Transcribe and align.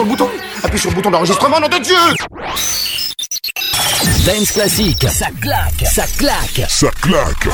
sur 0.00 0.04
le 0.04 0.10
bouton. 0.10 0.28
Appuie 0.62 0.78
sur 0.78 0.90
le 0.90 0.96
bouton 0.96 1.10
d'enregistrement, 1.10 1.60
nom 1.60 1.68
de 1.68 1.78
Dieu 1.78 1.96
Dance 4.24 4.52
classique, 4.52 5.06
ça 5.10 5.26
claque, 5.40 5.84
ça 5.92 6.04
claque, 6.18 6.62
Ça 6.68 6.90
claque. 7.02 7.48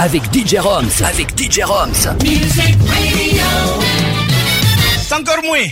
avec 0.00 0.22
DJ 0.32 0.56
Roms, 0.58 0.88
avec 1.04 1.38
DJ 1.38 1.60
Roms. 1.62 1.92
C'est 5.06 5.14
encore 5.14 5.42
moins. 5.44 5.58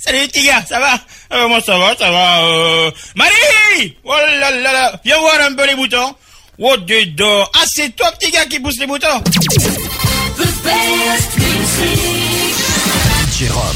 Salut 0.00 0.18
les 0.18 0.28
petits 0.28 0.44
gars, 0.46 0.64
ça 0.68 0.78
va? 0.78 0.98
Euh, 1.32 1.48
Moi 1.48 1.60
ça 1.60 1.76
va, 1.78 1.96
ça 1.96 2.10
va. 2.10 2.42
Euh... 2.44 2.90
Marie 3.16 3.96
Oh 4.04 4.12
là 4.12 4.50
là 4.50 4.72
là 4.72 5.00
Viens 5.04 5.18
voir 5.18 5.40
un 5.40 5.54
peu 5.54 5.66
les 5.66 5.74
boutons. 5.74 6.14
Oh 6.58 6.76
dedans 6.76 7.48
Ah 7.54 7.64
c'est 7.66 7.94
toi 7.96 8.12
petit 8.12 8.30
gars 8.30 8.46
qui 8.46 8.60
pousse 8.60 8.78
les 8.78 8.86
boutons 8.86 9.08
Roms. 9.08 9.22
Dance 13.38 13.75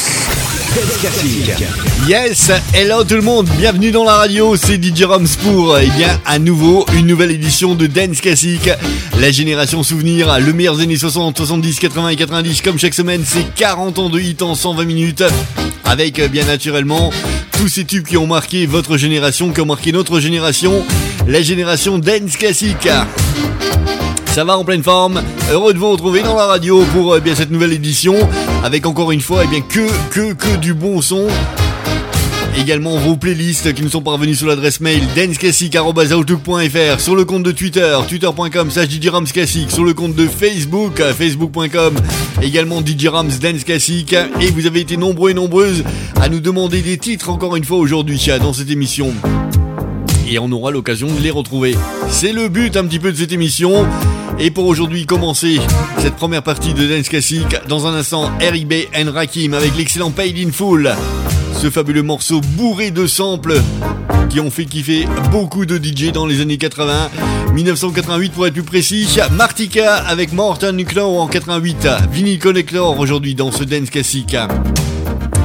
Yes, 2.07 2.51
hello 2.75 3.03
tout 3.03 3.15
le 3.15 3.23
monde, 3.23 3.49
bienvenue 3.57 3.89
dans 3.89 4.03
la 4.03 4.17
radio, 4.17 4.55
c'est 4.55 4.75
DJ 4.75 5.05
Roms 5.05 5.25
pour, 5.41 5.75
eh 5.79 5.87
bien, 5.87 6.21
à 6.27 6.37
nouveau, 6.37 6.85
une 6.93 7.07
nouvelle 7.07 7.31
édition 7.31 7.73
de 7.73 7.87
Dance 7.87 8.21
Classique, 8.21 8.69
la 9.19 9.31
génération 9.31 9.81
souvenir, 9.81 10.39
le 10.39 10.53
meilleur 10.53 10.77
des 10.77 10.83
années 10.83 10.97
60, 10.97 11.37
70, 11.37 11.79
80 11.79 12.09
et 12.09 12.15
90, 12.17 12.61
comme 12.61 12.77
chaque 12.77 12.93
semaine, 12.93 13.23
c'est 13.25 13.51
40 13.55 13.97
ans 13.97 14.09
de 14.09 14.19
hit 14.19 14.43
en 14.43 14.53
120 14.53 14.85
minutes, 14.85 15.23
avec, 15.85 16.19
euh, 16.19 16.27
bien 16.27 16.45
naturellement, 16.45 17.11
tous 17.57 17.67
ces 17.67 17.85
tubes 17.85 18.05
qui 18.05 18.17
ont 18.17 18.27
marqué 18.27 18.67
votre 18.67 18.97
génération, 18.97 19.51
qui 19.51 19.61
ont 19.61 19.65
marqué 19.65 19.91
notre 19.91 20.19
génération, 20.19 20.85
la 21.27 21.41
génération 21.41 21.97
Dance 21.97 22.37
Classique. 22.37 22.87
Ça 24.31 24.45
va 24.45 24.57
en 24.57 24.63
pleine 24.63 24.81
forme. 24.81 25.21
Heureux 25.51 25.73
de 25.73 25.77
vous 25.77 25.91
retrouver 25.91 26.21
dans 26.21 26.37
la 26.37 26.45
radio 26.45 26.85
pour 26.93 27.13
euh, 27.13 27.19
bien 27.19 27.35
cette 27.35 27.51
nouvelle 27.51 27.73
édition 27.73 28.15
avec 28.63 28.85
encore 28.85 29.11
une 29.11 29.19
fois 29.19 29.41
eh 29.43 29.47
bien 29.47 29.59
que 29.59 29.89
que 30.09 30.31
que 30.31 30.55
du 30.55 30.73
bon 30.73 31.01
son. 31.01 31.27
Également 32.57 32.95
vos 32.97 33.17
playlists 33.17 33.73
qui 33.73 33.83
nous 33.83 33.89
sont 33.89 34.01
parvenus 34.01 34.37
sur 34.37 34.47
l'adresse 34.47 34.79
mail 34.79 35.03
danceclassic.outlook.fr 35.17 36.99
sur 37.01 37.17
le 37.17 37.25
compte 37.25 37.43
de 37.43 37.51
Twitter, 37.51 37.97
twitter.com 38.07 38.71
slash 38.71 38.87
Classic, 39.33 39.69
sur 39.69 39.83
le 39.83 39.93
compte 39.93 40.15
de 40.15 40.25
Facebook, 40.25 41.01
euh, 41.01 41.13
facebook.com, 41.13 41.95
également 42.41 42.79
DJ 42.79 43.07
Rams 43.07 43.31
Dance 43.41 43.65
Classic. 43.65 44.15
Et 44.39 44.49
vous 44.51 44.65
avez 44.65 44.79
été 44.79 44.95
nombreux 44.95 45.31
et 45.31 45.33
nombreuses 45.33 45.83
à 46.21 46.29
nous 46.29 46.39
demander 46.39 46.81
des 46.81 46.97
titres 46.97 47.29
encore 47.29 47.57
une 47.57 47.65
fois 47.65 47.79
aujourd'hui 47.79 48.25
dans 48.41 48.53
cette 48.53 48.69
émission 48.71 49.13
et 50.31 50.39
on 50.39 50.49
aura 50.53 50.71
l'occasion 50.71 51.07
de 51.07 51.19
les 51.19 51.31
retrouver. 51.31 51.75
C'est 52.09 52.31
le 52.31 52.47
but 52.47 52.77
un 52.77 52.85
petit 52.85 52.99
peu 52.99 53.11
de 53.11 53.17
cette 53.17 53.33
émission. 53.33 53.85
Et 54.43 54.49
pour 54.49 54.65
aujourd'hui 54.65 55.05
commencer 55.05 55.59
cette 55.99 56.15
première 56.15 56.41
partie 56.41 56.73
de 56.73 56.87
Dance 56.87 57.09
Classic, 57.09 57.45
dans 57.69 57.85
un 57.85 57.93
instant, 57.93 58.31
R.I.B. 58.39 58.73
and 58.97 59.11
Rakim 59.11 59.53
avec 59.53 59.77
l'excellent 59.77 60.09
Paid 60.09 60.35
in 60.35 60.51
Full. 60.51 60.91
Ce 61.53 61.69
fabuleux 61.69 62.01
morceau 62.01 62.41
bourré 62.57 62.89
de 62.89 63.05
samples 63.05 63.61
qui 64.31 64.39
ont 64.39 64.49
fait 64.49 64.65
kiffer 64.65 65.05
beaucoup 65.31 65.67
de 65.67 65.77
DJ 65.77 66.11
dans 66.11 66.25
les 66.25 66.41
années 66.41 66.57
80. 66.57 67.11
1988 67.53 68.31
pour 68.31 68.47
être 68.47 68.53
plus 68.53 68.63
précis. 68.63 69.19
Martika 69.31 69.97
avec 69.97 70.33
Morton 70.33 70.71
Nuclear 70.71 71.07
en 71.07 71.27
88. 71.27 71.87
Vinyl 72.11 72.39
Collector 72.39 72.99
aujourd'hui 72.99 73.35
dans 73.35 73.51
ce 73.51 73.63
Dance 73.63 73.91
Classic. 73.91 74.35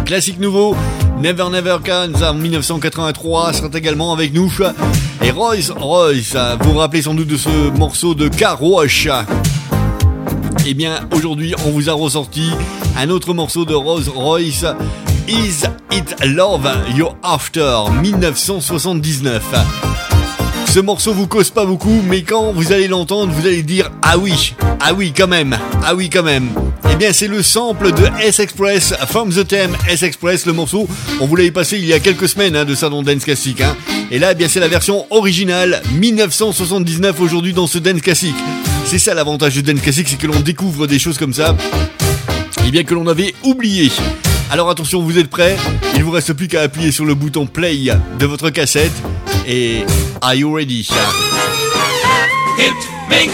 Classique 0.06 0.40
nouveau, 0.40 0.74
Never 1.20 1.50
Never 1.50 1.76
Can 1.84 2.12
en 2.22 2.32
1983 2.32 3.52
sera 3.52 3.68
également 3.74 4.14
avec 4.14 4.32
nous. 4.32 4.50
Et 5.26 5.32
Royce 5.32 5.70
Royce, 5.70 6.36
vous 6.60 6.70
vous 6.70 6.78
rappelez 6.78 7.02
sans 7.02 7.12
doute 7.12 7.26
de 7.26 7.36
ce 7.36 7.48
morceau 7.76 8.14
de 8.14 8.28
Car. 8.28 8.60
Eh 10.64 10.74
bien, 10.74 11.00
aujourd'hui, 11.10 11.52
on 11.66 11.70
vous 11.70 11.90
a 11.90 11.94
ressorti 11.94 12.48
un 12.96 13.10
autre 13.10 13.34
morceau 13.34 13.64
de 13.64 13.74
Rose 13.74 14.08
Royce, 14.08 14.64
Is 15.26 15.64
It 15.90 16.14
Love 16.24 16.70
You're 16.94 17.16
After, 17.24 17.86
1979. 18.00 19.42
Ce 20.68 20.78
morceau 20.78 21.12
vous 21.12 21.26
cause 21.26 21.50
pas 21.50 21.66
beaucoup, 21.66 22.02
mais 22.06 22.22
quand 22.22 22.52
vous 22.52 22.72
allez 22.72 22.86
l'entendre, 22.86 23.32
vous 23.32 23.48
allez 23.48 23.64
dire 23.64 23.90
Ah 24.02 24.18
oui, 24.18 24.54
ah 24.78 24.92
oui, 24.94 25.12
quand 25.16 25.26
même, 25.26 25.58
ah 25.84 25.96
oui, 25.96 26.08
quand 26.08 26.22
même. 26.22 26.50
Eh 26.96 26.98
bien, 26.98 27.12
c'est 27.12 27.28
le 27.28 27.42
sample 27.42 27.92
de 27.92 28.08
S-Express, 28.22 28.94
From 29.08 29.30
the 29.30 29.46
Theme 29.46 29.76
S-Express, 29.86 30.46
le 30.46 30.54
morceau. 30.54 30.88
On 31.20 31.26
vous 31.26 31.36
l'avait 31.36 31.50
passé 31.50 31.76
il 31.76 31.84
y 31.84 31.92
a 31.92 32.00
quelques 32.00 32.26
semaines 32.26 32.56
hein, 32.56 32.64
de 32.64 32.74
ça 32.74 32.88
dans 32.88 33.02
Dance 33.02 33.22
Classic. 33.22 33.60
Hein. 33.60 33.76
Et 34.10 34.18
là, 34.18 34.32
eh 34.32 34.34
bien, 34.34 34.48
c'est 34.48 34.60
la 34.60 34.68
version 34.68 35.04
originale, 35.10 35.82
1979 35.92 37.20
aujourd'hui 37.20 37.52
dans 37.52 37.66
ce 37.66 37.76
Dance 37.76 38.00
Classic. 38.00 38.34
C'est 38.86 38.98
ça 38.98 39.12
l'avantage 39.12 39.56
de 39.56 39.60
Dance 39.60 39.82
Classic, 39.82 40.08
c'est 40.08 40.16
que 40.16 40.26
l'on 40.26 40.40
découvre 40.40 40.86
des 40.86 40.98
choses 40.98 41.18
comme 41.18 41.34
ça, 41.34 41.54
et 42.66 42.70
bien 42.70 42.82
que 42.82 42.94
l'on 42.94 43.06
avait 43.08 43.34
oublié. 43.42 43.92
Alors 44.50 44.70
attention, 44.70 45.02
vous 45.02 45.18
êtes 45.18 45.28
prêts? 45.28 45.58
Il 45.96 46.02
vous 46.02 46.12
reste 46.12 46.32
plus 46.32 46.48
qu'à 46.48 46.62
appuyer 46.62 46.92
sur 46.92 47.04
le 47.04 47.14
bouton 47.14 47.46
play 47.46 47.90
de 48.18 48.24
votre 48.24 48.48
cassette. 48.48 48.92
Et 49.46 49.84
are 50.22 50.34
you 50.34 50.50
ready? 50.50 50.88
Avec 53.10 53.30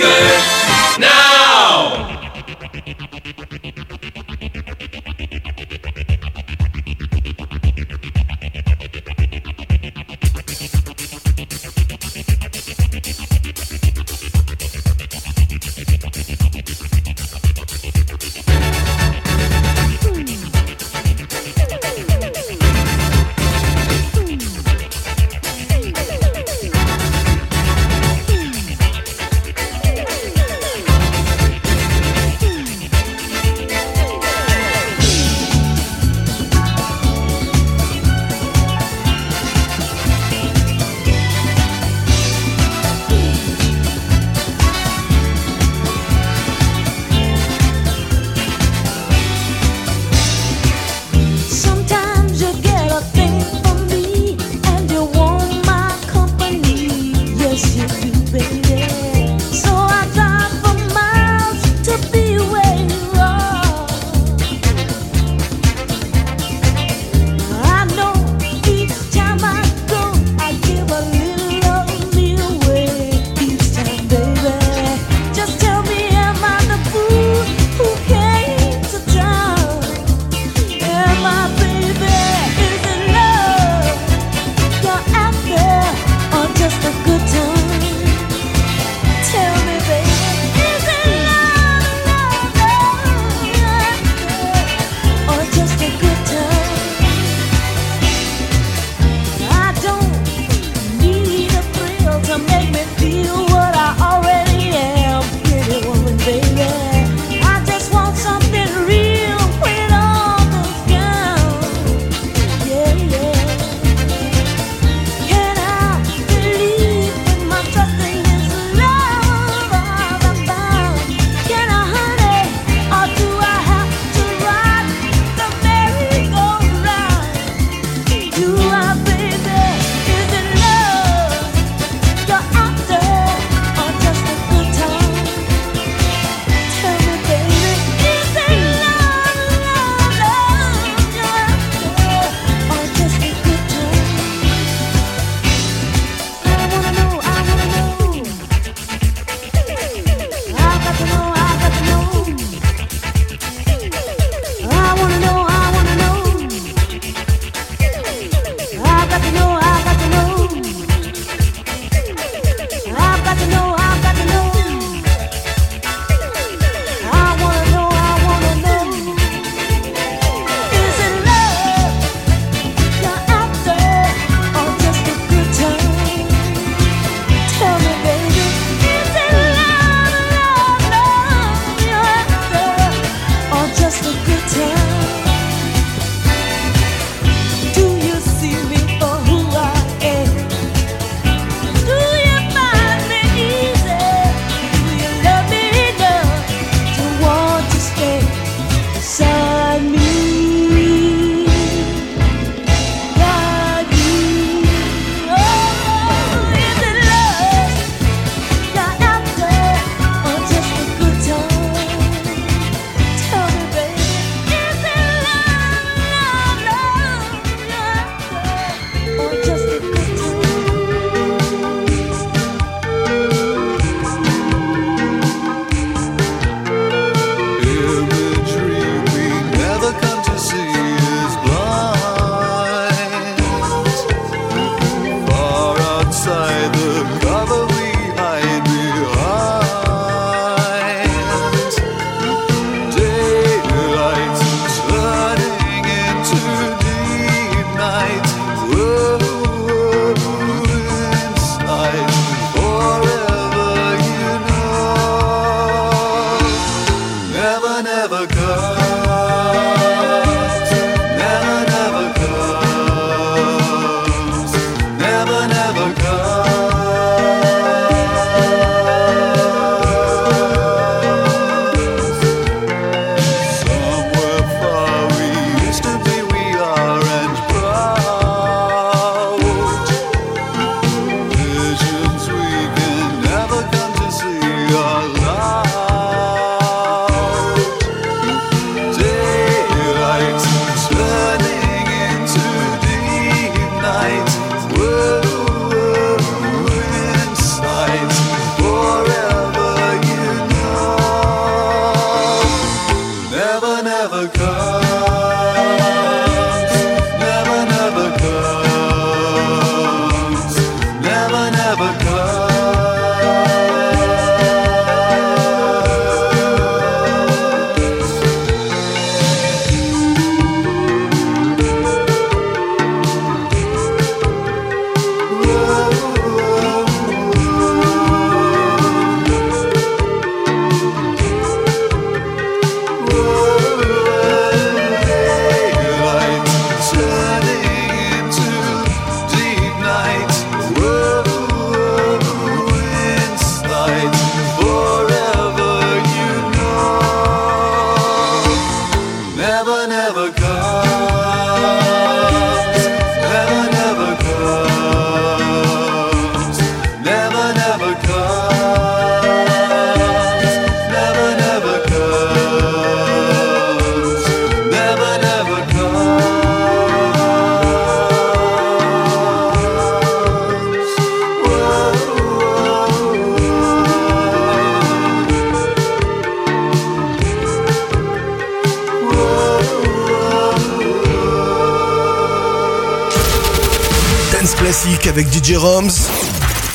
DJ 385.42 385.56
Roms, 385.56 385.90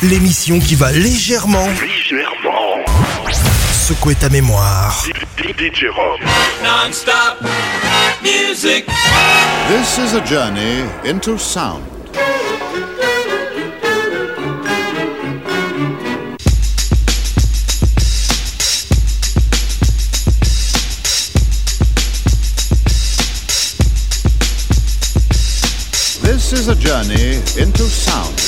l'émission 0.02 0.58
qui 0.58 0.74
va 0.74 0.92
légèrement, 0.92 1.68
légèrement 1.80 2.84
secouer 3.72 4.14
ta 4.14 4.28
mémoire. 4.28 5.06
DJ 5.38 5.86
Roms. 5.86 6.20
Non-stop 6.62 7.48
music. 8.22 8.84
This 9.68 9.98
is 9.98 10.14
a 10.14 10.20
journey 10.26 10.84
into 11.06 11.38
sound. 11.38 11.82
This 26.20 26.52
is 26.52 26.68
a 26.68 26.74
journey 26.74 27.36
into 27.56 27.84
sound. 27.84 28.47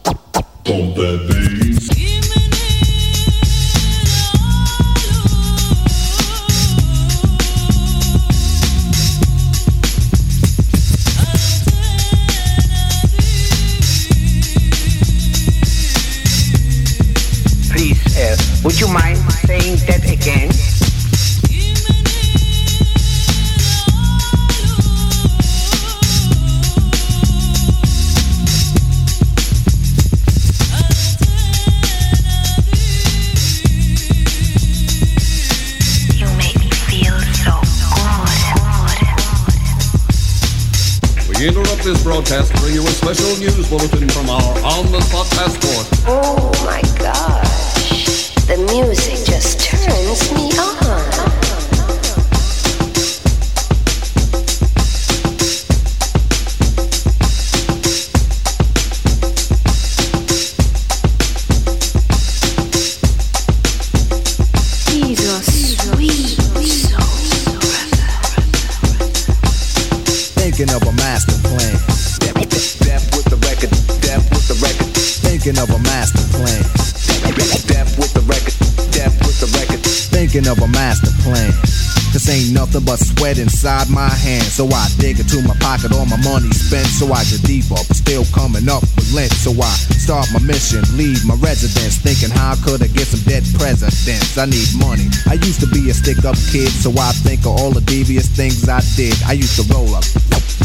So 84.61 84.69
I 84.69 84.85
dig 85.01 85.17
into 85.17 85.41
my 85.41 85.57
pocket, 85.57 85.89
all 85.89 86.05
my 86.05 86.21
money 86.21 86.53
spent. 86.53 86.85
So 86.85 87.09
I 87.09 87.25
get 87.25 87.41
deeper, 87.49 87.81
but 87.81 87.97
still 87.97 88.21
coming 88.29 88.69
up 88.69 88.85
with 88.93 89.09
lint. 89.09 89.33
So 89.33 89.57
I 89.57 89.73
start 89.97 90.29
my 90.29 90.37
mission, 90.45 90.85
leave 90.93 91.25
my 91.25 91.33
residence. 91.41 91.97
Thinking 91.97 92.29
how 92.29 92.53
could 92.61 92.77
I 92.77 92.85
get 92.93 93.09
some 93.09 93.25
dead 93.25 93.41
presidents? 93.57 94.37
I 94.37 94.45
need 94.45 94.69
money. 94.77 95.09
I 95.25 95.41
used 95.41 95.65
to 95.65 95.67
be 95.73 95.89
a 95.89 95.97
stick 95.97 96.21
up 96.29 96.37
kid, 96.53 96.69
so 96.69 96.93
I 96.93 97.09
think 97.25 97.41
of 97.49 97.57
all 97.57 97.73
the 97.73 97.81
devious 97.81 98.29
things 98.29 98.69
I 98.69 98.85
did. 98.93 99.17
I 99.25 99.33
used 99.33 99.57
to 99.57 99.65
roll 99.73 99.97
up, 99.97 100.05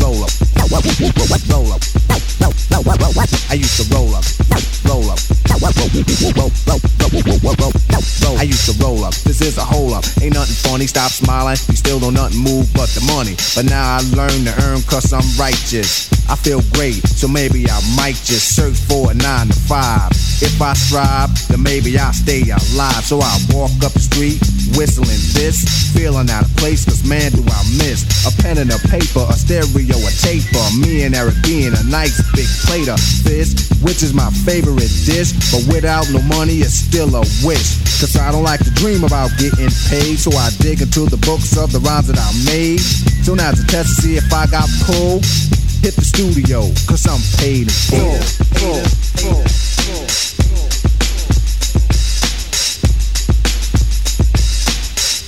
roll 0.04 0.20
up, 0.20 0.32
roll 0.60 0.76
up, 0.76 1.40
roll 1.48 1.72
up. 1.72 1.80
I 3.48 3.56
used 3.56 3.80
to 3.80 3.84
roll 3.96 4.12
up, 4.12 4.20
roll 4.84 5.08
up, 5.08 5.20
roll, 5.56 5.72
roll, 5.72 5.96
roll, 6.36 6.52
roll, 6.68 7.56
roll, 7.56 7.72
roll. 8.20 8.36
I 8.36 8.44
used 8.44 8.68
to 8.68 8.76
roll 8.76 9.08
up. 9.08 9.16
This 9.46 9.58
is 9.58 9.62
a 9.62 9.64
hole 9.64 9.94
up. 9.94 10.02
Ain't 10.20 10.34
nothing 10.34 10.58
funny. 10.58 10.88
Stop 10.88 11.12
smiling. 11.12 11.54
You 11.70 11.76
still 11.78 12.00
don't 12.00 12.14
nothing 12.14 12.42
move 12.42 12.66
but 12.74 12.90
the 12.98 13.02
money. 13.06 13.38
But 13.54 13.70
now 13.70 13.94
I 13.94 14.02
learn 14.18 14.42
to 14.42 14.54
earn 14.66 14.82
cause 14.90 15.14
I'm 15.14 15.22
righteous. 15.38 16.10
I 16.26 16.34
feel 16.34 16.66
great, 16.74 16.98
so 17.06 17.28
maybe 17.28 17.62
I 17.70 17.78
might 17.94 18.18
just 18.26 18.58
search 18.58 18.74
for 18.74 19.12
a 19.12 19.14
nine 19.14 19.46
to 19.46 19.54
five. 19.70 20.10
If 20.42 20.58
I 20.60 20.74
strive, 20.74 21.30
then 21.46 21.62
maybe 21.62 21.94
I'll 21.94 22.12
stay 22.12 22.42
alive. 22.42 23.06
So 23.06 23.22
I 23.22 23.38
walk 23.54 23.70
up 23.86 23.94
the 23.94 24.02
street, 24.02 24.42
whistling 24.74 25.22
this, 25.38 25.62
feeling 25.94 26.26
out 26.26 26.42
of 26.42 26.50
place, 26.58 26.82
cause 26.82 27.06
man 27.06 27.30
do 27.30 27.46
I 27.46 27.62
miss 27.78 28.02
a 28.26 28.34
pen 28.42 28.58
and 28.58 28.74
a 28.74 28.82
paper, 28.90 29.22
a 29.30 29.38
stereo, 29.38 29.94
a 29.94 30.10
tape, 30.26 30.42
taper. 30.42 30.66
Me 30.82 31.06
and 31.06 31.14
Eric 31.14 31.38
being 31.46 31.70
a 31.70 31.84
nice 31.86 32.18
big 32.34 32.50
plate 32.66 32.90
of 32.90 32.98
fish, 32.98 33.54
which 33.86 34.02
is 34.02 34.10
my 34.10 34.26
favorite 34.42 34.90
dish. 35.06 35.30
But 35.54 35.70
without 35.70 36.10
no 36.10 36.18
money, 36.26 36.66
it's 36.66 36.74
still 36.74 37.14
a 37.14 37.22
wish. 37.46 37.85
Cause 37.98 38.14
I 38.18 38.30
don't 38.30 38.42
like 38.42 38.62
to 38.62 38.70
dream 38.72 39.04
about 39.04 39.30
getting 39.38 39.70
paid, 39.88 40.18
so 40.18 40.30
I 40.36 40.50
dig 40.60 40.82
into 40.82 41.06
the 41.06 41.16
books 41.16 41.56
of 41.56 41.72
the 41.72 41.80
rhymes 41.80 42.08
that 42.08 42.18
I 42.20 42.30
made. 42.44 42.78
So 43.24 43.34
now 43.34 43.50
to 43.52 43.66
test 43.66 43.96
to 43.96 44.02
see 44.02 44.16
if 44.18 44.30
I 44.30 44.46
got 44.46 44.68
pulled, 44.84 45.24
hit 45.80 45.96
the 45.96 46.04
studio, 46.04 46.60
cause 46.86 47.06
I'm 47.08 47.16
paid 47.40 47.68
in 47.68 47.72
full. 47.72 48.20
full, 48.60 48.84
full, 49.16 49.44
full. 49.80 50.04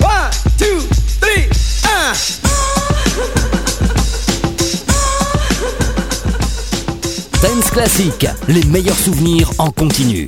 One, 0.05 0.31
two, 0.61 0.85
three, 1.25 1.49
un. 1.89 2.13
Dance 7.41 7.71
Classique, 7.71 8.27
les 8.49 8.65
meilleurs 8.65 8.99
souvenirs 8.99 9.51
en 9.57 9.71
continu. 9.71 10.27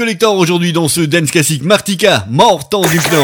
Collector 0.00 0.34
aujourd'hui 0.34 0.72
dans 0.72 0.88
ce 0.88 1.02
dance 1.02 1.30
classique 1.30 1.62
Martika, 1.62 2.24
Mortan 2.30 2.80
du 2.80 2.98
Kno. 3.00 3.22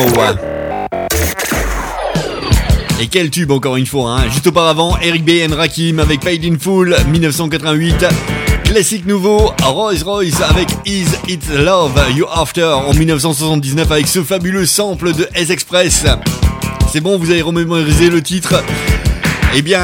Et 3.01 3.07
quel 3.07 3.31
tube 3.31 3.51
encore 3.51 3.77
une 3.77 3.87
fois, 3.87 4.19
hein. 4.19 4.29
Juste 4.31 4.49
auparavant, 4.49 4.99
Eric 5.01 5.25
B. 5.25 5.31
and 5.51 5.57
Rakim 5.57 5.99
avec 6.01 6.21
Paid 6.21 6.45
in 6.45 6.59
Full, 6.61 6.95
1988. 7.09 8.05
Classique 8.65 9.07
nouveau, 9.07 9.55
Rolls 9.63 10.03
Royce 10.05 10.43
avec 10.43 10.69
Is 10.85 11.07
It 11.29 11.49
Love 11.49 11.99
You 12.15 12.27
After 12.31 12.65
en 12.87 12.93
1979 12.93 13.91
avec 13.91 14.07
ce 14.07 14.23
fabuleux 14.23 14.67
sample 14.67 15.15
de 15.15 15.27
S-Express. 15.35 16.05
C'est 16.93 17.01
bon, 17.01 17.17
vous 17.17 17.31
avez 17.31 17.41
remémorisé 17.41 18.11
le 18.11 18.21
titre? 18.23 18.63
Eh 19.55 19.63
bien, 19.63 19.81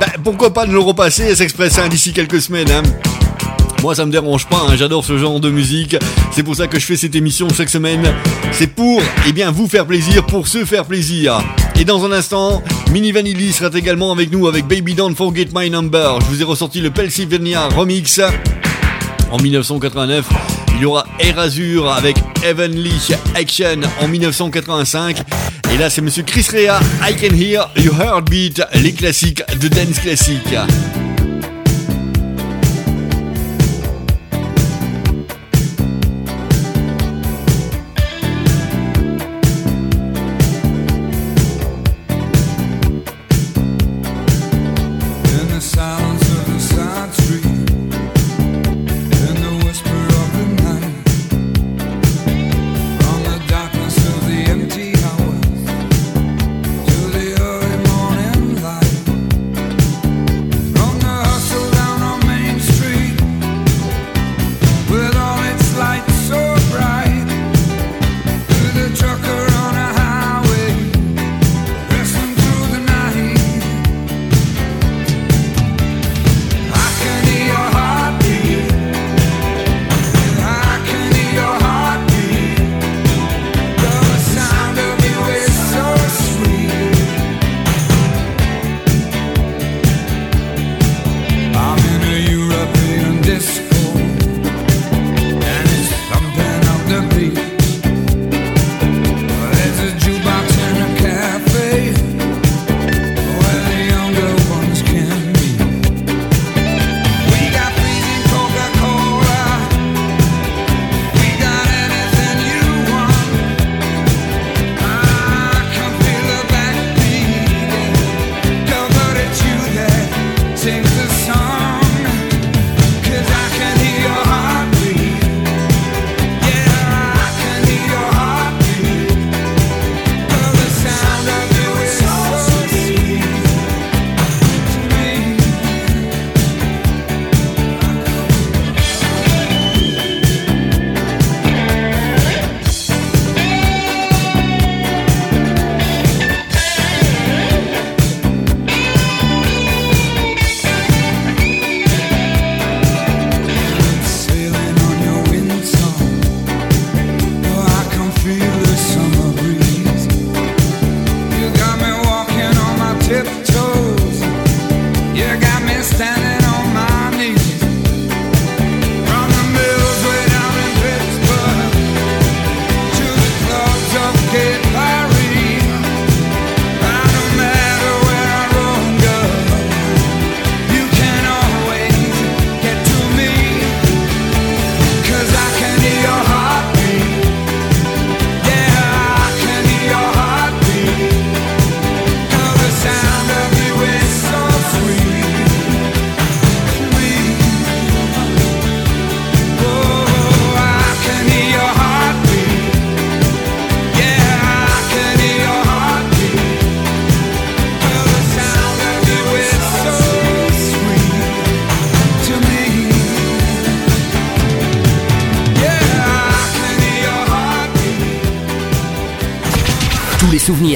bah, 0.00 0.08
pourquoi 0.24 0.52
pas 0.52 0.66
ne 0.66 0.72
le 0.72 0.80
repasser 0.80 1.22
S-Express 1.22 1.78
hein, 1.78 1.86
d'ici 1.86 2.12
quelques 2.12 2.40
semaines 2.40 2.72
hein. 2.72 2.82
Moi 3.82 3.94
ça 3.94 4.04
me 4.04 4.12
dérange 4.12 4.46
pas, 4.46 4.60
hein, 4.68 4.74
j'adore 4.76 5.04
ce 5.04 5.16
genre 5.16 5.40
de 5.40 5.50
musique. 5.50 5.96
C'est 6.32 6.42
pour 6.42 6.54
ça 6.54 6.66
que 6.66 6.78
je 6.78 6.84
fais 6.84 6.96
cette 6.96 7.14
émission 7.14 7.48
chaque 7.48 7.70
semaine. 7.70 8.14
C'est 8.52 8.66
pour, 8.66 9.00
eh 9.26 9.32
bien, 9.32 9.50
vous 9.50 9.68
faire 9.68 9.86
plaisir, 9.86 10.26
pour 10.26 10.48
se 10.48 10.64
faire 10.66 10.84
plaisir. 10.84 11.40
Et 11.78 11.84
dans 11.84 12.04
un 12.04 12.12
instant, 12.12 12.62
Mini 12.92 13.10
Vanilli 13.10 13.52
sera 13.52 13.70
également 13.76 14.12
avec 14.12 14.30
nous 14.30 14.48
avec 14.48 14.66
Baby 14.66 14.94
Don't 14.94 15.14
Forget 15.14 15.48
My 15.54 15.70
Number. 15.70 16.20
Je 16.20 16.26
vous 16.26 16.42
ai 16.42 16.44
ressorti 16.44 16.80
le 16.82 16.90
Pennsylvania 16.90 17.68
Remix 17.68 18.20
en 19.30 19.38
1989. 19.38 20.26
Il 20.74 20.82
y 20.82 20.84
aura 20.84 21.06
Air 21.18 21.38
Azur 21.38 21.90
avec 21.90 22.16
Heavenly 22.42 22.92
Action 23.34 23.80
en 24.00 24.08
1985. 24.08 25.22
Et 25.72 25.78
là, 25.78 25.88
c'est 25.88 26.02
monsieur 26.02 26.22
Chris 26.22 26.46
Rea, 26.52 26.80
I 27.08 27.14
Can 27.16 27.34
Hear 27.34 27.70
Your 27.76 27.98
Heartbeat, 27.98 28.62
les 28.74 28.92
classiques 28.92 29.42
de 29.58 29.68
dance 29.68 30.00
classique. 30.00 30.54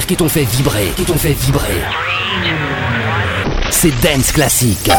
Qui 0.03 0.17
t'ont 0.17 0.29
fait 0.29 0.43
vibrer, 0.45 0.93
qui 0.97 1.05
t'ont 1.05 1.17
fait 1.17 1.33
vibrer. 1.33 1.81
C'est 3.71 3.93
Dance 4.03 4.33
Classique. 4.33 4.91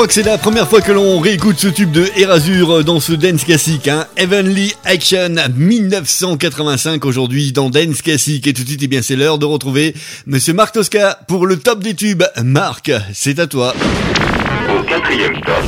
Crois 0.00 0.08
que 0.08 0.14
c'est 0.14 0.22
la 0.22 0.38
première 0.38 0.66
fois 0.66 0.80
que 0.80 0.92
l'on 0.92 1.20
réécoute 1.20 1.58
ce 1.58 1.68
tube 1.68 1.90
de 1.90 2.06
Erasure 2.16 2.82
dans 2.84 3.00
ce 3.00 3.12
Dance 3.12 3.44
Classic, 3.44 3.86
hein. 3.86 4.06
Heavenly 4.16 4.72
Action 4.86 5.34
1985 5.54 7.04
aujourd'hui 7.04 7.52
dans 7.52 7.68
Dance 7.68 8.00
Classic. 8.00 8.46
Et 8.46 8.54
tout 8.54 8.62
de 8.62 8.68
suite, 8.68 8.80
eh 8.82 8.88
bien, 8.88 9.02
c'est 9.02 9.14
l'heure 9.14 9.38
de 9.38 9.44
retrouver 9.44 9.94
Monsieur 10.24 10.54
Marc 10.54 10.72
Tosca 10.72 11.18
pour 11.28 11.46
le 11.46 11.58
top 11.58 11.80
des 11.80 11.94
tubes. 11.94 12.22
Marc, 12.42 12.90
c'est 13.12 13.38
à 13.40 13.46
toi. 13.46 13.74
Au 14.70 14.82
quatrième 14.84 15.36
stop. 15.36 15.64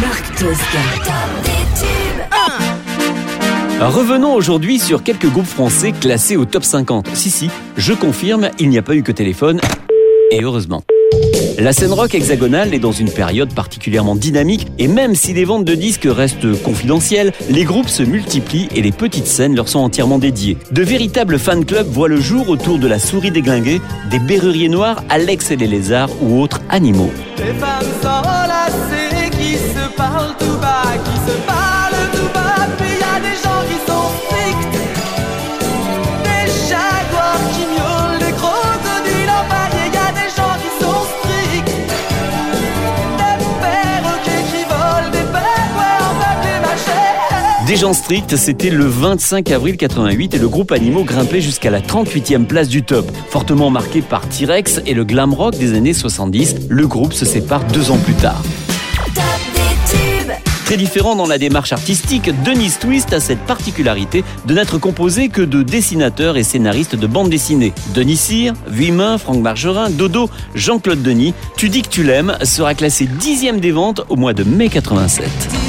Marc 0.00 0.36
Tosca. 0.38 1.53
Revenons 3.80 4.34
aujourd'hui 4.34 4.78
sur 4.78 5.02
quelques 5.02 5.28
groupes 5.30 5.46
français 5.46 5.92
classés 5.92 6.36
au 6.36 6.44
top 6.44 6.64
50. 6.64 7.08
Si, 7.14 7.30
si, 7.30 7.50
je 7.76 7.92
confirme, 7.92 8.50
il 8.58 8.68
n'y 8.68 8.78
a 8.78 8.82
pas 8.82 8.94
eu 8.94 9.02
que 9.02 9.12
téléphone, 9.12 9.60
et 10.30 10.42
heureusement. 10.42 10.82
La 11.58 11.72
scène 11.72 11.92
rock 11.92 12.14
hexagonale 12.14 12.74
est 12.74 12.78
dans 12.78 12.92
une 12.92 13.10
période 13.10 13.54
particulièrement 13.54 14.16
dynamique 14.16 14.66
et 14.78 14.88
même 14.88 15.14
si 15.14 15.32
les 15.32 15.44
ventes 15.44 15.64
de 15.64 15.74
disques 15.74 16.08
restent 16.10 16.60
confidentielles, 16.62 17.32
les 17.50 17.64
groupes 17.64 17.88
se 17.88 18.02
multiplient 18.02 18.68
et 18.74 18.82
les 18.82 18.90
petites 18.90 19.26
scènes 19.26 19.54
leur 19.54 19.68
sont 19.68 19.78
entièrement 19.78 20.18
dédiées. 20.18 20.56
De 20.72 20.82
véritables 20.82 21.38
fan 21.38 21.64
clubs 21.64 21.86
voient 21.86 22.08
le 22.08 22.20
jour 22.20 22.48
autour 22.48 22.78
de 22.78 22.88
la 22.88 22.98
souris 22.98 23.30
déglinguée, 23.30 23.80
des 24.10 24.18
berruriers 24.18 24.68
noirs, 24.68 25.04
Alex 25.08 25.50
et 25.50 25.56
les 25.56 25.68
lézards 25.68 26.10
ou 26.22 26.40
autres 26.40 26.60
animaux. 26.70 27.10
Gens 47.76 47.92
stricts, 47.92 48.36
c'était 48.36 48.70
le 48.70 48.84
25 48.84 49.50
avril 49.50 49.76
88 49.76 50.34
et 50.34 50.38
le 50.38 50.48
groupe 50.48 50.70
Animaux 50.70 51.02
grimpait 51.02 51.40
jusqu'à 51.40 51.70
la 51.70 51.80
38e 51.80 52.44
place 52.44 52.68
du 52.68 52.82
top. 52.82 53.10
Fortement 53.30 53.70
marqué 53.70 54.02
par 54.02 54.28
T-Rex 54.28 54.82
et 54.86 54.94
le 54.94 55.04
glam 55.04 55.32
rock 55.34 55.56
des 55.56 55.74
années 55.74 55.92
70, 55.92 56.68
le 56.68 56.86
groupe 56.86 57.12
se 57.12 57.24
sépare 57.24 57.64
deux 57.64 57.90
ans 57.90 57.98
plus 57.98 58.14
tard. 58.14 58.42
Très 60.66 60.76
différent 60.76 61.16
dans 61.16 61.26
la 61.26 61.36
démarche 61.36 61.72
artistique, 61.72 62.30
Denise 62.44 62.78
Twist 62.78 63.12
a 63.12 63.20
cette 63.20 63.40
particularité 63.40 64.24
de 64.46 64.54
n'être 64.54 64.78
composé 64.78 65.28
que 65.28 65.42
de 65.42 65.62
dessinateurs 65.62 66.36
et 66.36 66.42
scénaristes 66.42 66.96
de 66.96 67.06
bande 67.06 67.28
dessinée. 67.28 67.72
Denis 67.94 68.16
Cyr, 68.16 68.54
Vuillemin, 68.66 69.18
Franck 69.18 69.40
Margerin, 69.40 69.90
Dodo, 69.90 70.30
Jean-Claude 70.54 71.02
Denis, 71.02 71.34
Tu 71.56 71.68
dis 71.68 71.82
que 71.82 71.88
tu 71.88 72.02
l'aimes 72.02 72.36
sera 72.42 72.74
classé 72.74 73.06
dixième 73.06 73.60
des 73.60 73.72
ventes 73.72 74.02
au 74.08 74.16
mois 74.16 74.32
de 74.32 74.44
mai 74.44 74.68
87. 74.68 75.63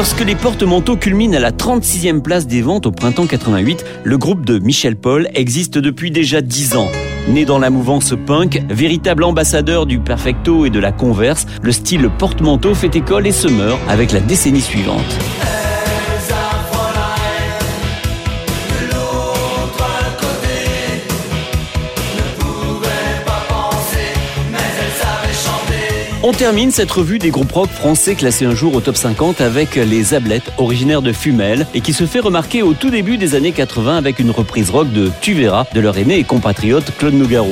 Lorsque 0.00 0.24
les 0.24 0.34
porte-manteaux 0.34 0.96
culminent 0.96 1.36
à 1.36 1.40
la 1.40 1.52
36e 1.52 2.22
place 2.22 2.46
des 2.46 2.62
ventes 2.62 2.86
au 2.86 2.90
printemps 2.90 3.26
88, 3.26 3.84
le 4.02 4.16
groupe 4.16 4.46
de 4.46 4.58
Michel 4.58 4.96
Paul 4.96 5.28
existe 5.34 5.76
depuis 5.76 6.10
déjà 6.10 6.40
10 6.40 6.76
ans. 6.76 6.88
Né 7.28 7.44
dans 7.44 7.58
la 7.58 7.68
mouvance 7.68 8.14
punk, 8.26 8.62
véritable 8.70 9.24
ambassadeur 9.24 9.84
du 9.84 10.00
perfecto 10.00 10.64
et 10.64 10.70
de 10.70 10.80
la 10.80 10.90
converse, 10.90 11.46
le 11.60 11.70
style 11.70 12.08
porte-manteau 12.16 12.74
fait 12.74 12.96
école 12.96 13.26
et 13.26 13.32
se 13.32 13.48
meurt 13.48 13.78
avec 13.90 14.12
la 14.12 14.20
décennie 14.20 14.62
suivante. 14.62 15.18
On 26.30 26.32
termine 26.32 26.70
cette 26.70 26.92
revue 26.92 27.18
des 27.18 27.30
groupes 27.30 27.50
rock 27.50 27.70
français 27.70 28.14
classés 28.14 28.44
un 28.44 28.54
jour 28.54 28.76
au 28.76 28.80
top 28.80 28.96
50 28.96 29.40
avec 29.40 29.74
les 29.74 30.14
Ablettes, 30.14 30.52
originaires 30.58 31.02
de 31.02 31.12
Fumel, 31.12 31.66
et 31.74 31.80
qui 31.80 31.92
se 31.92 32.06
fait 32.06 32.20
remarquer 32.20 32.62
au 32.62 32.72
tout 32.72 32.88
début 32.88 33.16
des 33.16 33.34
années 33.34 33.50
80 33.50 33.96
avec 33.96 34.20
une 34.20 34.30
reprise 34.30 34.70
rock 34.70 34.92
de 34.92 35.10
Tu 35.20 35.32
verras 35.34 35.66
de 35.74 35.80
leur 35.80 35.98
aîné 35.98 36.20
et 36.20 36.22
compatriote 36.22 36.96
Claude 36.98 37.14
Nougaro. 37.14 37.50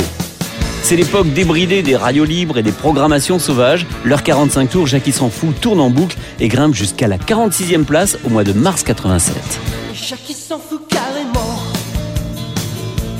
C'est 0.84 0.94
l'époque 0.94 1.26
débridée 1.32 1.82
des 1.82 1.96
radios 1.96 2.24
libres 2.24 2.56
et 2.56 2.62
des 2.62 2.70
programmations 2.70 3.40
sauvages. 3.40 3.84
Leur 4.04 4.22
45 4.22 4.70
tours, 4.70 4.86
Jackie 4.86 5.10
s'en 5.10 5.28
fout, 5.28 5.60
tourne 5.60 5.80
en 5.80 5.90
boucle 5.90 6.16
et 6.38 6.46
grimpe 6.46 6.74
jusqu'à 6.74 7.08
la 7.08 7.18
46e 7.18 7.82
place 7.82 8.16
au 8.24 8.28
mois 8.28 8.44
de 8.44 8.52
mars 8.52 8.84
87. 8.84 9.34
Jackie 9.92 10.34
s'en 10.34 10.60
fout 10.60 10.82
carrément. 10.88 11.64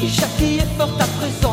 Et 0.00 0.06
Jackie 0.06 0.58
est 0.60 0.78
fort 0.78 0.96
à 1.00 1.06
présent. 1.18 1.47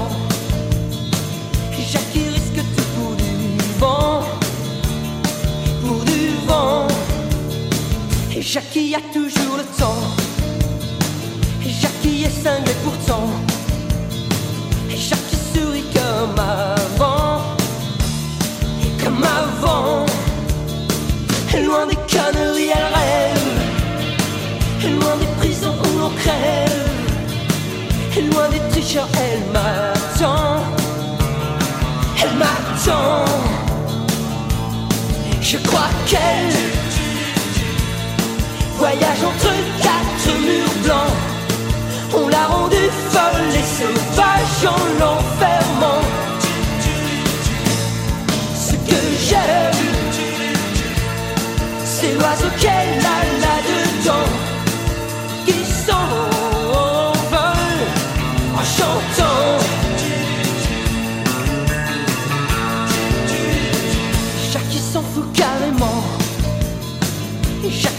Jackie 8.45 8.95
a 8.95 9.01
toujours 9.11 9.57
le 9.57 9.63
temps. 9.77 10.03
Jackie 11.81 12.23
est 12.25 12.43
cinglé 12.43 12.73
pourtant. 12.83 13.27
Jackie 14.89 15.37
sourit 15.53 15.83
comme 15.93 16.39
avant. 16.39 17.41
Comme 19.03 19.23
avant. 19.23 20.05
Loin 21.65 21.87
des 21.87 21.95
conneries, 21.95 22.69
elle 22.73 22.89
rêve. 22.99 23.49
Loin 24.99 25.15
des 25.17 25.31
prisons 25.39 25.75
où 25.83 25.99
l'on 25.99 26.11
crève 26.11 26.75
loin 28.31 28.49
des 28.49 28.59
tricheurs, 28.69 29.09
elle 29.17 29.51
m'attend 29.51 30.63
Elle 32.21 32.37
m'attend 32.37 33.25
Je 35.41 35.57
crois 35.57 35.89
qu'elle 36.07 36.84
Voyage 38.77 39.23
entre 39.25 39.53
quatre 39.81 40.39
murs 40.45 40.77
blancs 40.83 41.15
On 42.13 42.27
l'a 42.27 42.45
rendue 42.47 42.89
folle 43.09 43.53
et 43.53 43.67
sauvage 43.79 44.65
en 44.65 44.83
l'enfermant 44.99 46.03
Ce 48.55 48.73
que 48.73 48.99
j'aime 49.27 49.73
C'est 51.83 52.13
l'oiseau 52.13 52.49
qu'elle 52.59 52.99
a 52.99 53.19
là-dedans 53.45 54.31
qui 55.45 55.53
s'envole 55.63 56.25
en 58.53 58.63
chantant. 58.63 59.59
Jackie 64.51 64.79
s'en 64.79 65.01
fout 65.01 65.25
carrément. 65.33 66.03
Et 67.63 67.69
Jackie 67.71 67.94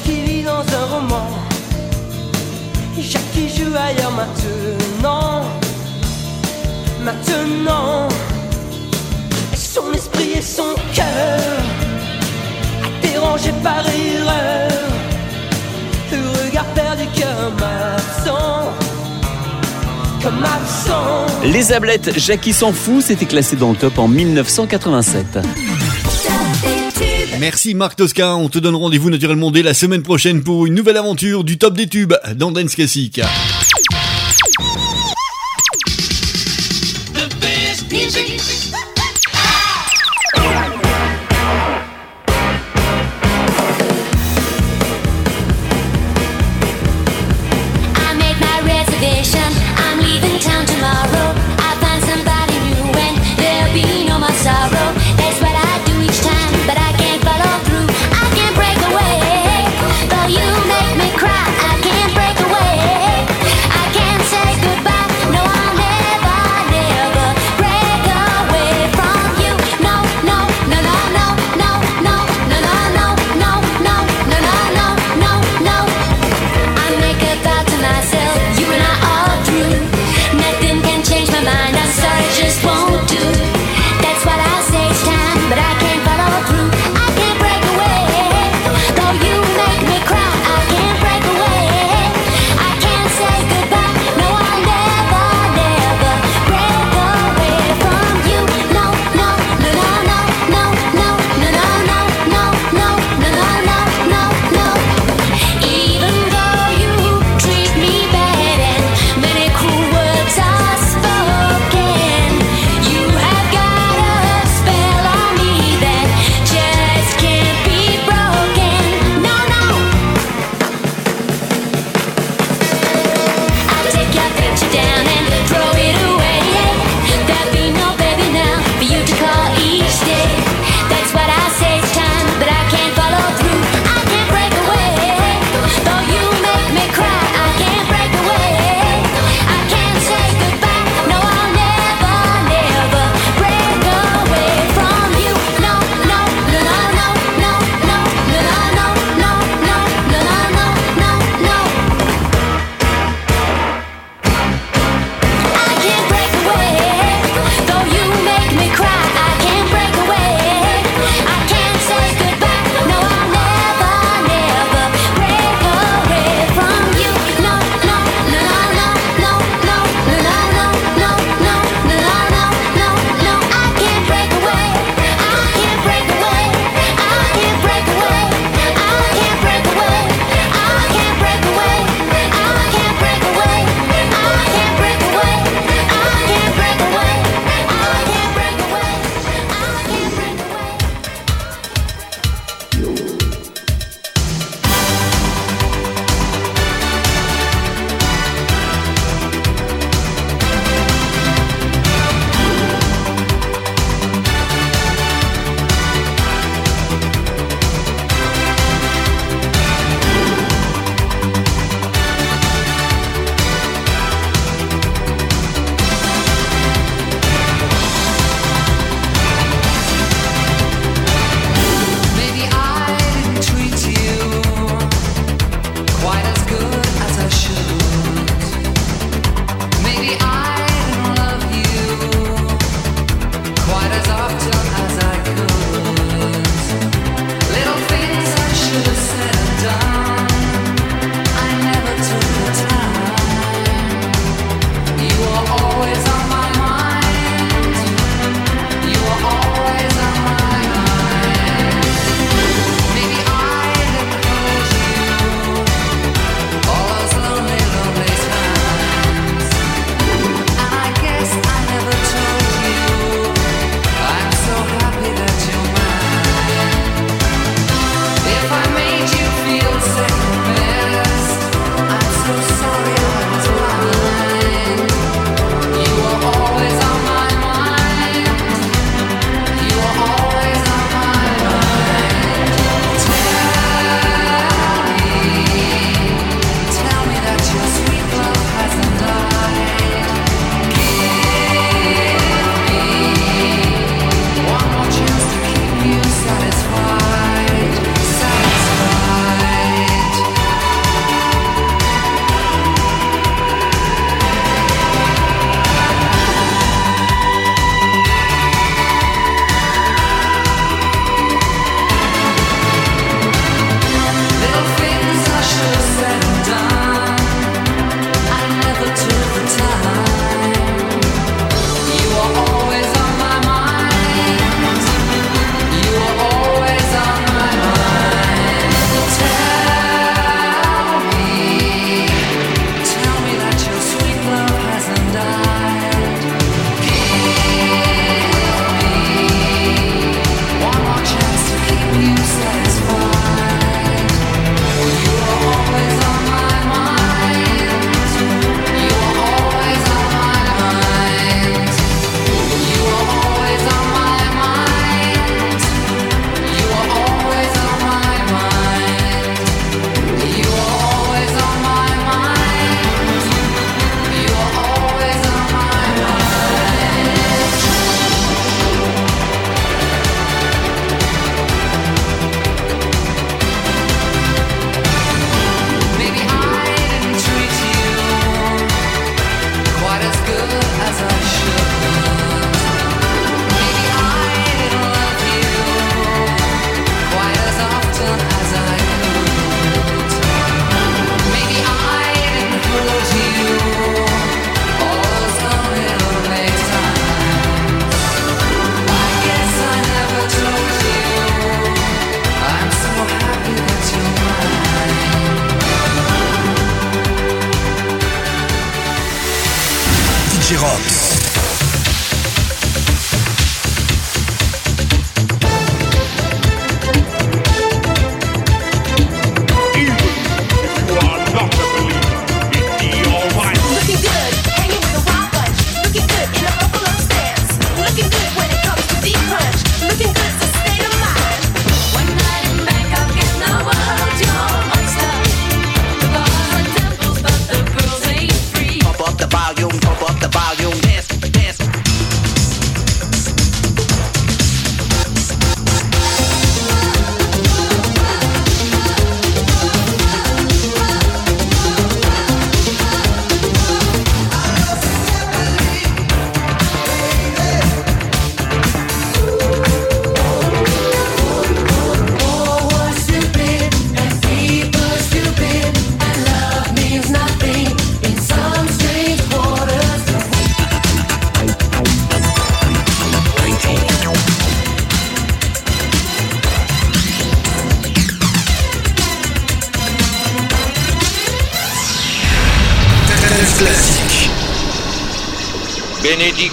Jackie 3.09 3.49
joue 3.49 3.73
ailleurs 3.77 4.13
maintenant. 4.13 5.43
Maintenant. 7.05 8.09
Son 9.55 9.93
esprit 9.93 10.33
et 10.39 10.43
son 10.43 10.75
cœur. 10.93 11.41
Dérangé 13.03 13.53
par 13.63 13.85
erreur. 13.87 14.73
Le 16.11 16.47
regard 16.47 16.65
perdu 16.75 17.05
comme 17.15 17.63
absent. 17.63 18.73
Comme 20.23 20.43
absent. 20.43 21.27
Les 21.45 21.73
Ablettes, 21.73 22.19
Jackie 22.19 22.53
s'en 22.53 22.73
fout, 22.73 23.03
c'était 23.03 23.27
classé 23.27 23.55
dans 23.55 23.71
le 23.71 23.77
top 23.77 23.99
en 23.99 24.09
1987. 24.09 25.39
Merci 27.39 27.75
Marc 27.75 27.97
Tosca, 27.97 28.37
on 28.37 28.49
te 28.49 28.59
donne 28.59 28.75
rendez-vous 28.75 29.11
naturellement 29.11 29.51
dès 29.51 29.63
la 29.63 29.75
semaine 29.75 30.03
prochaine 30.03 30.43
pour 30.43 30.67
une 30.67 30.75
nouvelle 30.75 30.97
aventure 30.97 31.45
du 31.45 31.59
top 31.59 31.75
des 31.75 31.87
tubes 31.87 32.15
dans 32.35 32.51
Dance 32.51 32.75
Classic. 32.75 33.21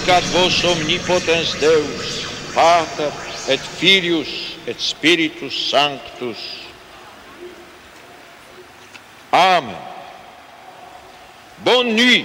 glorificado 0.04 0.26
vosso 0.28 0.68
omnipotente 0.68 1.56
Deus, 1.56 2.26
Pater 2.52 3.10
et 3.48 3.60
Filhos, 3.78 4.56
et 4.66 4.78
Espíritos 4.78 5.70
Sanctus. 5.70 6.38
Amen. 9.32 9.76
Bonne 11.58 11.94
nuit. 11.94 12.23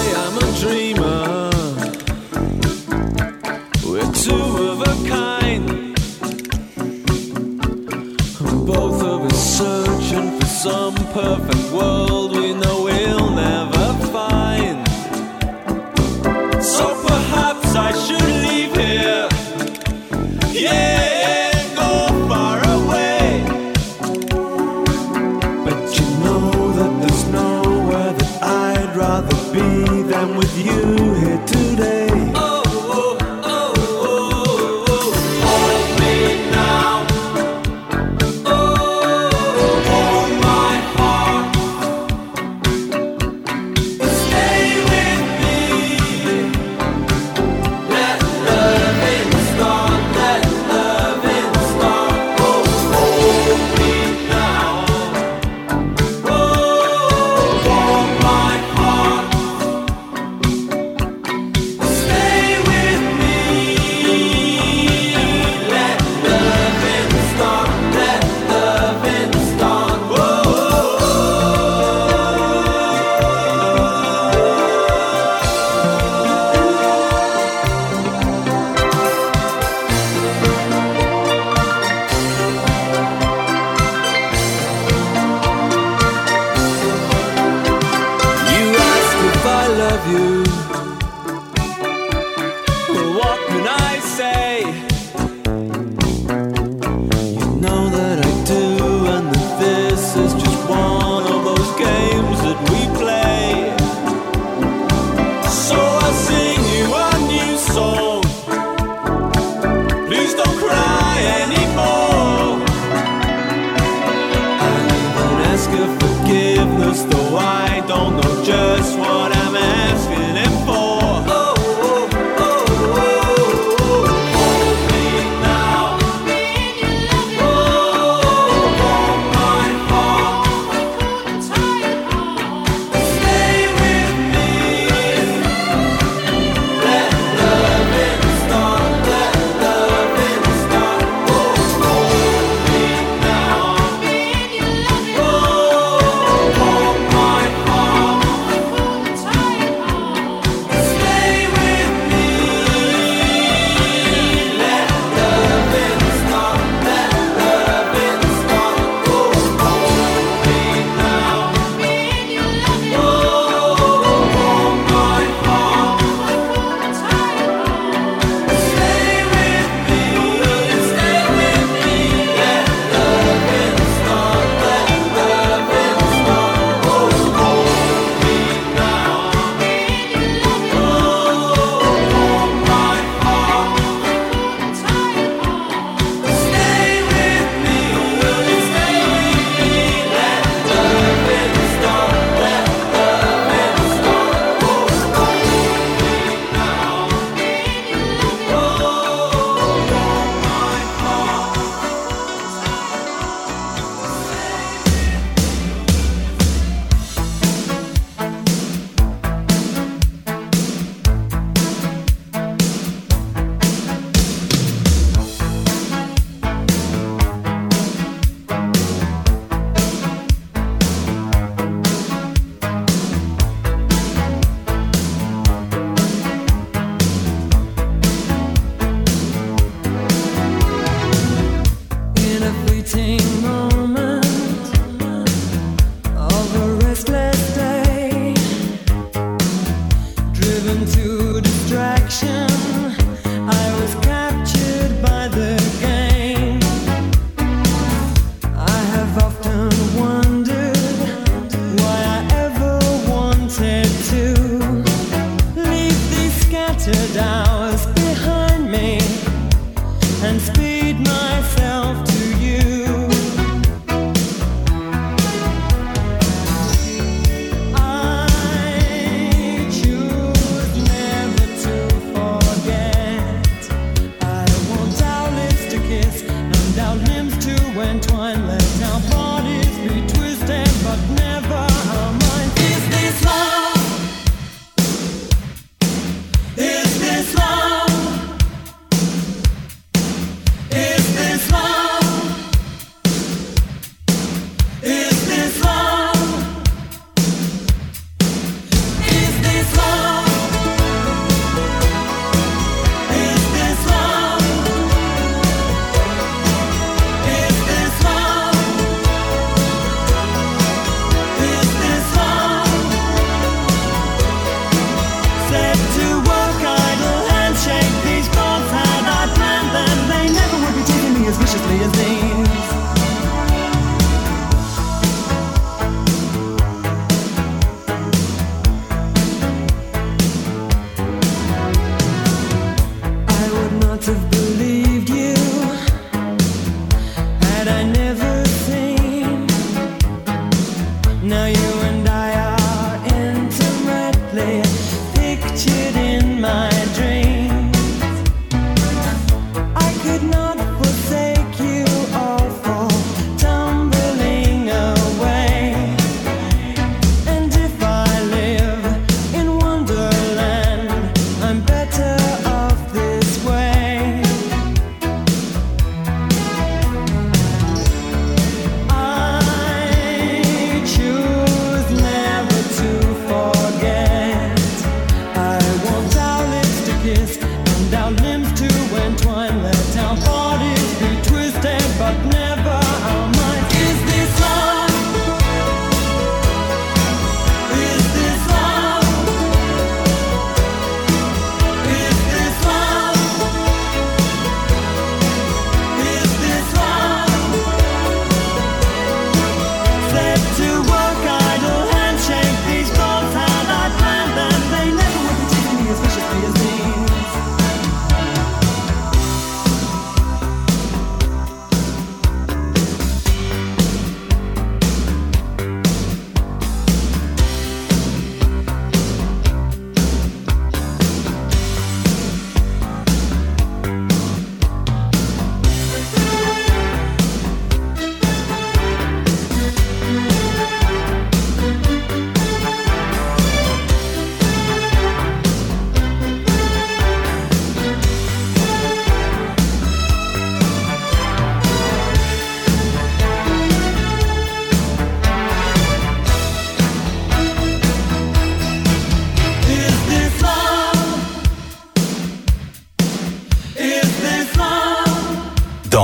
You 0.00 0.06
say 0.06 0.29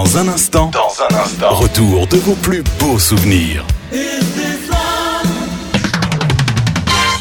Dans 0.07 0.19
un 0.19 0.29
instant, 0.29 0.71
dans 0.71 1.03
un 1.03 1.21
instant, 1.21 1.51
retour 1.51 2.07
de 2.07 2.17
vos 2.19 2.35
plus 2.35 2.63
beaux 2.79 2.97
souvenirs. 2.97 3.65
Is 3.93 4.21
this 4.37 4.69
love? 4.69 5.27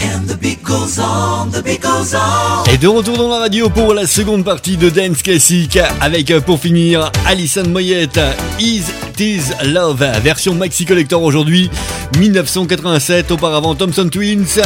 And 0.04 0.28
the 0.28 0.38
beat 0.40 0.62
goes 0.62 1.00
on, 1.00 1.50
the 1.50 1.64
beat 1.64 1.82
goes 1.82 2.14
on. 2.14 2.64
Et 2.72 2.78
de 2.78 2.88
retour 2.88 3.18
dans 3.18 3.28
la 3.30 3.40
radio 3.40 3.72
pour 3.72 3.96
la 3.96 4.06
seconde 4.06 4.46
partie 4.46 4.78
de 4.78 4.92
Dance 4.92 5.24
Classic 5.24 5.80
avec 6.00 6.30
euh, 6.30 6.42
pour 6.42 6.60
finir 6.60 7.12
Alison 7.26 7.68
Moyette 7.68 8.20
Is 8.60 8.84
This 9.18 9.52
Love 9.64 10.06
version 10.22 10.54
Maxi 10.54 10.86
Collector 10.86 11.24
aujourd'hui 11.24 11.72
1987 12.20 13.32
auparavant 13.32 13.74
Thompson 13.74 14.10
Twins 14.10 14.62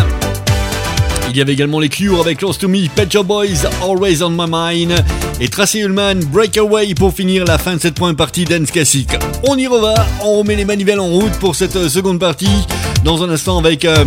il 1.29 1.37
y 1.37 1.41
avait 1.41 1.53
également 1.53 1.79
les 1.79 1.89
Cure 1.89 2.19
avec 2.19 2.39
Close 2.39 2.57
to 2.57 2.67
Me, 2.67 2.87
Pet 2.87 3.11
Shop 3.11 3.23
Boys, 3.23 3.65
Always 3.83 4.23
on 4.23 4.31
My 4.31 4.45
Mind 4.49 5.03
et 5.39 5.47
Tracy 5.47 5.79
Ullman, 5.79 6.19
Breakaway 6.31 6.93
pour 6.95 7.13
finir 7.13 7.45
la 7.45 7.57
fin 7.57 7.75
de 7.75 7.81
cette 7.81 7.95
première 7.95 8.15
partie 8.15 8.45
Dance 8.45 8.71
Classic. 8.71 9.09
On 9.47 9.57
y 9.57 9.67
reva, 9.67 9.93
on 10.23 10.39
remet 10.39 10.55
les 10.55 10.65
manivelles 10.65 10.99
en 10.99 11.07
route 11.07 11.33
pour 11.39 11.55
cette 11.55 11.75
euh, 11.75 11.89
seconde 11.89 12.19
partie 12.19 12.65
dans 13.03 13.23
un 13.23 13.29
instant 13.29 13.59
avec 13.59 13.85
euh, 13.85 14.05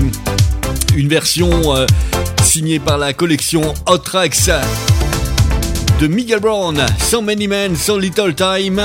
une 0.96 1.08
version 1.08 1.76
euh, 1.76 1.86
signée 2.42 2.78
par 2.78 2.98
la 2.98 3.12
collection 3.12 3.62
Hot 3.86 3.98
Tracks 3.98 4.50
de 6.00 6.06
Miguel 6.06 6.40
Brown, 6.40 6.84
So 6.98 7.20
Many 7.20 7.46
Men, 7.46 7.76
So 7.76 7.98
Little 7.98 8.34
Time. 8.34 8.82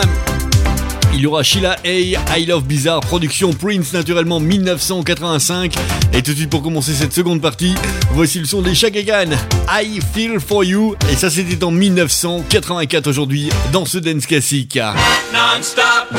Il 1.14 1.22
y 1.22 1.26
aura 1.26 1.43
Sheila 1.43 1.78
A, 1.84 2.38
I 2.38 2.45
Love 2.45 2.64
Bizarre, 2.66 2.99
production 3.01 3.53
Prince 3.53 3.93
naturellement 3.93 4.39
1985. 4.39 5.76
Et 6.14 6.22
tout 6.22 6.32
de 6.32 6.38
suite 6.38 6.49
pour 6.49 6.62
commencer 6.62 6.93
cette 6.93 7.14
seconde 7.14 7.41
partie, 7.41 7.74
voici 8.12 8.39
le 8.39 8.45
son 8.45 8.62
des 8.62 8.76
Chaka 8.76 9.03
Khan, 9.03 9.32
I 9.70 9.99
Feel 10.14 10.39
For 10.39 10.64
You. 10.64 10.95
Et 11.12 11.16
ça 11.16 11.30
c'était 11.30 11.64
en 11.64 11.72
1984 11.72 13.08
aujourd'hui 13.08 13.49
dans 13.72 13.86
ce 13.86 13.97
dance 13.97 14.26
classique. 14.26 14.78
Non-stop 15.34 16.18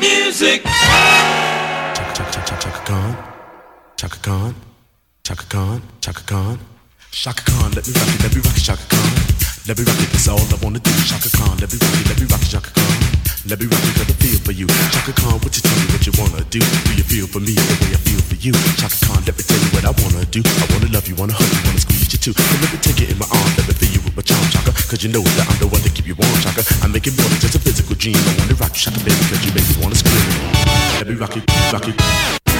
music. 0.00 0.62
Chaka 2.14 2.82
Khan, 2.84 3.14
Chaka 3.96 4.16
Khan, 4.22 4.52
Chaka 5.26 5.44
Khan, 5.48 5.80
Chaka 6.02 6.20
Khan, 6.26 6.58
Chaka 7.10 7.42
Khan, 7.46 7.70
let 7.74 7.86
me 7.86 7.92
rock 7.94 8.08
it, 8.08 8.22
let 8.22 8.34
me 8.34 8.40
rock 8.42 8.56
it, 8.56 8.62
Chaka 8.62 8.82
Khan. 8.88 8.98
Let 9.66 9.78
me 9.78 9.84
rock 9.84 10.00
it, 10.02 10.10
that's 10.12 10.28
all 10.28 10.38
I 10.38 10.58
wanna 10.62 10.78
do. 10.80 10.90
Chaka 11.06 11.30
Khan, 11.30 11.56
let 11.60 11.72
me 11.72 11.78
rock 11.80 12.00
it, 12.00 12.08
let 12.08 12.20
me 12.20 12.26
rock 12.26 12.42
it, 12.42 12.50
Chaka 12.50 12.70
Khan. 12.70 12.93
Let 13.44 13.60
me 13.60 13.68
it, 13.68 13.76
got 14.00 14.08
a 14.08 14.16
feel 14.24 14.40
for 14.40 14.56
you. 14.56 14.64
Chaka 14.88 15.12
Khan, 15.20 15.36
what 15.44 15.52
you 15.52 15.60
tell 15.60 15.76
me 15.76 15.84
what 15.92 16.00
you 16.08 16.16
wanna 16.16 16.40
do? 16.48 16.64
Do 16.64 16.90
you 16.96 17.04
feel 17.04 17.26
for 17.28 17.44
me 17.44 17.52
the 17.52 17.76
way 17.84 17.92
I 17.92 18.00
feel 18.00 18.16
for 18.24 18.40
you? 18.40 18.56
Chaka 18.80 18.96
Khan, 19.04 19.20
let 19.28 19.36
me 19.36 19.44
tell 19.44 19.60
you 19.60 19.68
what 19.76 19.84
I 19.84 19.92
wanna 20.00 20.24
do. 20.32 20.40
I 20.40 20.64
wanna 20.72 20.88
love 20.88 21.04
you, 21.04 21.12
wanna 21.20 21.36
hug 21.36 21.52
you, 21.52 21.60
wanna 21.68 21.84
squeeze 21.84 22.08
you 22.08 22.16
too. 22.16 22.32
So 22.32 22.54
let 22.64 22.72
me 22.72 22.80
take 22.80 23.04
it 23.04 23.12
in 23.12 23.18
my 23.20 23.28
arms, 23.28 23.52
let 23.60 23.68
me 23.68 23.76
feel 23.76 23.92
you 23.92 24.00
with 24.00 24.16
my 24.16 24.24
charm, 24.24 24.40
Chaka. 24.48 24.72
Cause 24.88 25.04
you 25.04 25.12
know 25.12 25.20
that 25.20 25.44
I'm 25.44 25.60
the 25.60 25.68
one 25.68 25.84
to 25.84 25.92
keep 25.92 26.08
you 26.08 26.16
warm, 26.16 26.32
Chaka. 26.40 26.64
I 26.80 26.88
make 26.88 27.04
it 27.04 27.12
more 27.20 27.28
than 27.28 27.36
just 27.36 27.52
a 27.52 27.60
physical 27.60 27.92
dream. 28.00 28.16
I 28.16 28.32
wanna 28.40 28.56
rock 28.56 28.72
you, 28.72 28.88
Chaka, 28.88 29.00
baby, 29.04 29.20
cause 29.28 29.44
you 29.44 29.52
make 29.52 29.68
me 29.68 29.76
wanna 29.76 30.00
scream. 30.00 30.24
Let 30.96 31.06
me 31.12 31.14
rock 31.20 31.36
it, 31.36 31.44
rock 31.68 31.84
it. 31.84 32.53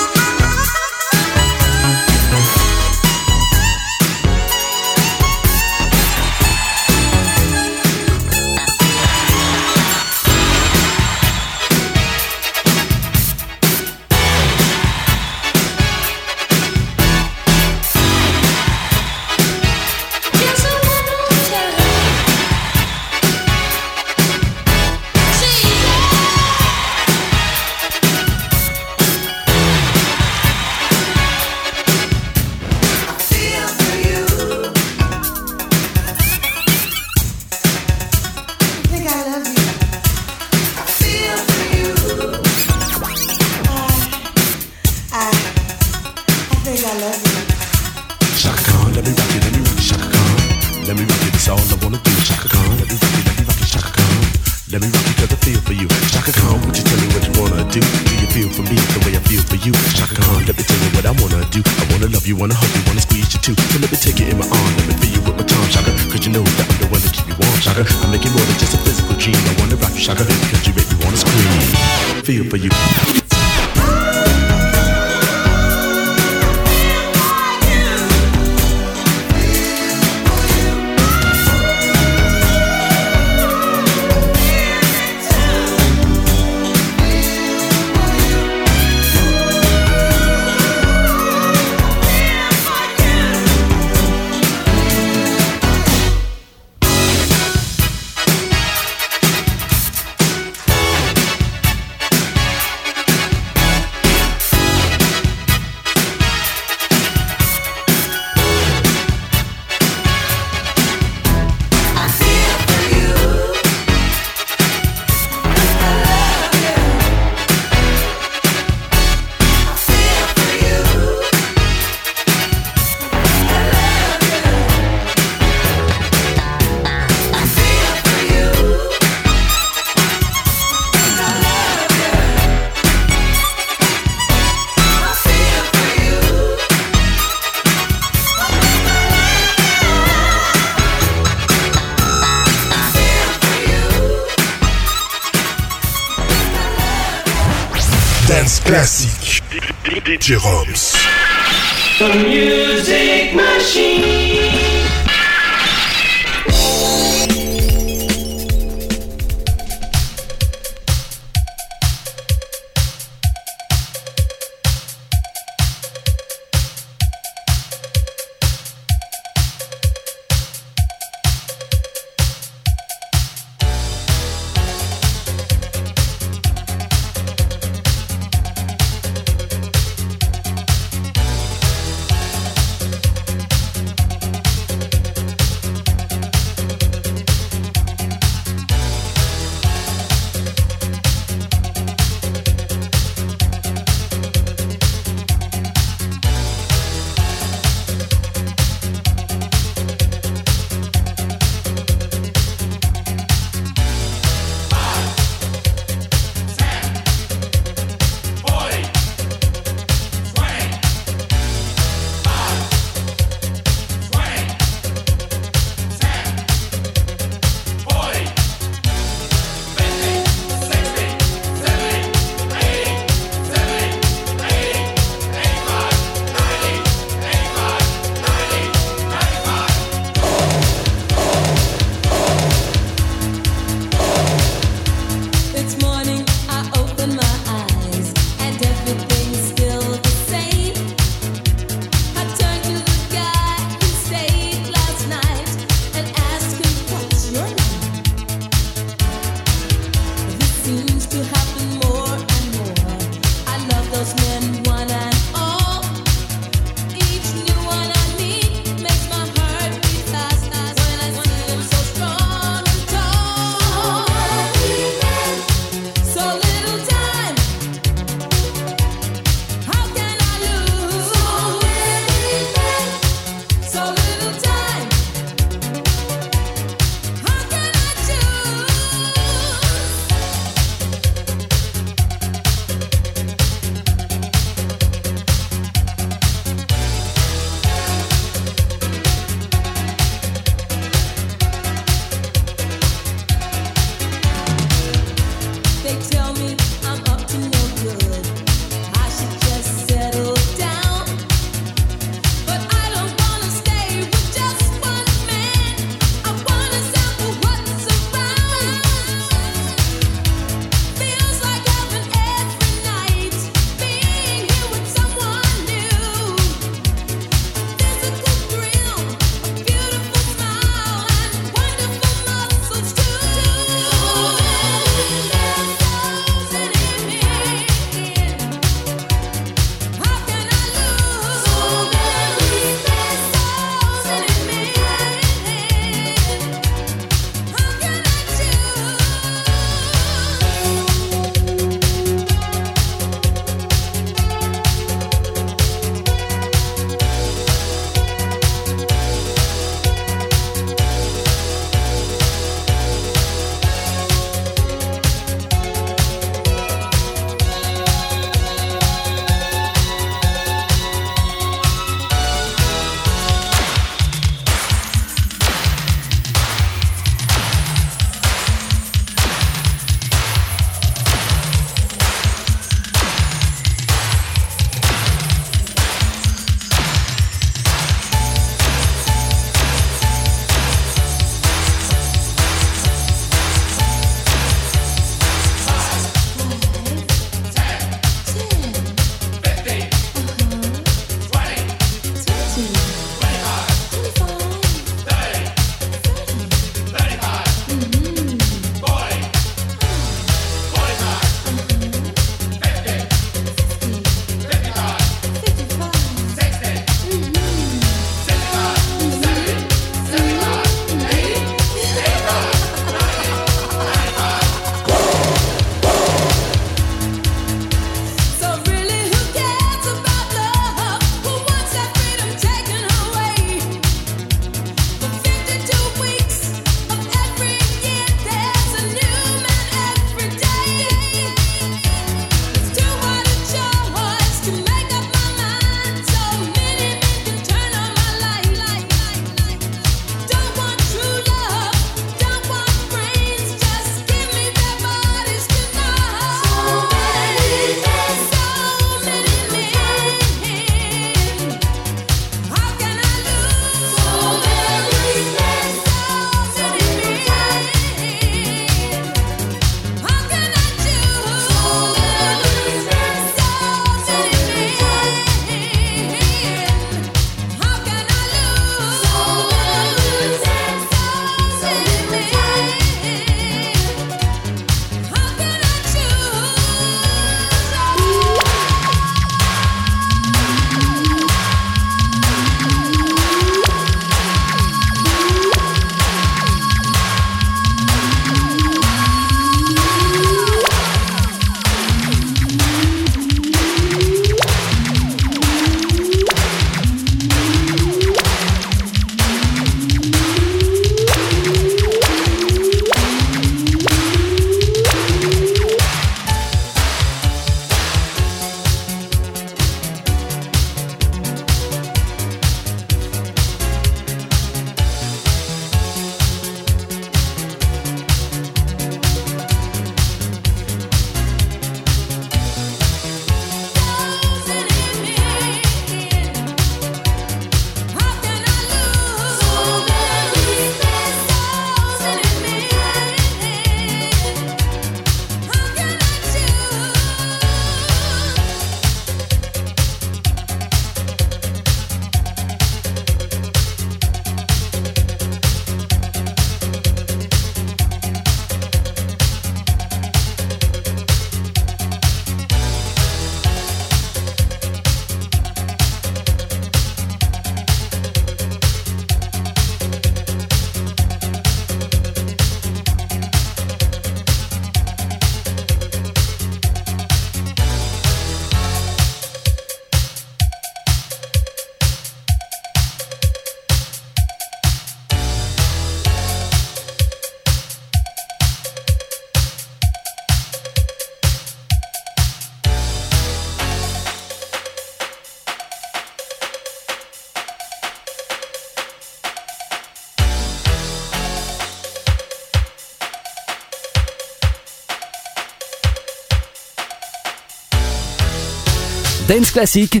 Dance 599.28 599.52
Classique, 599.52 600.00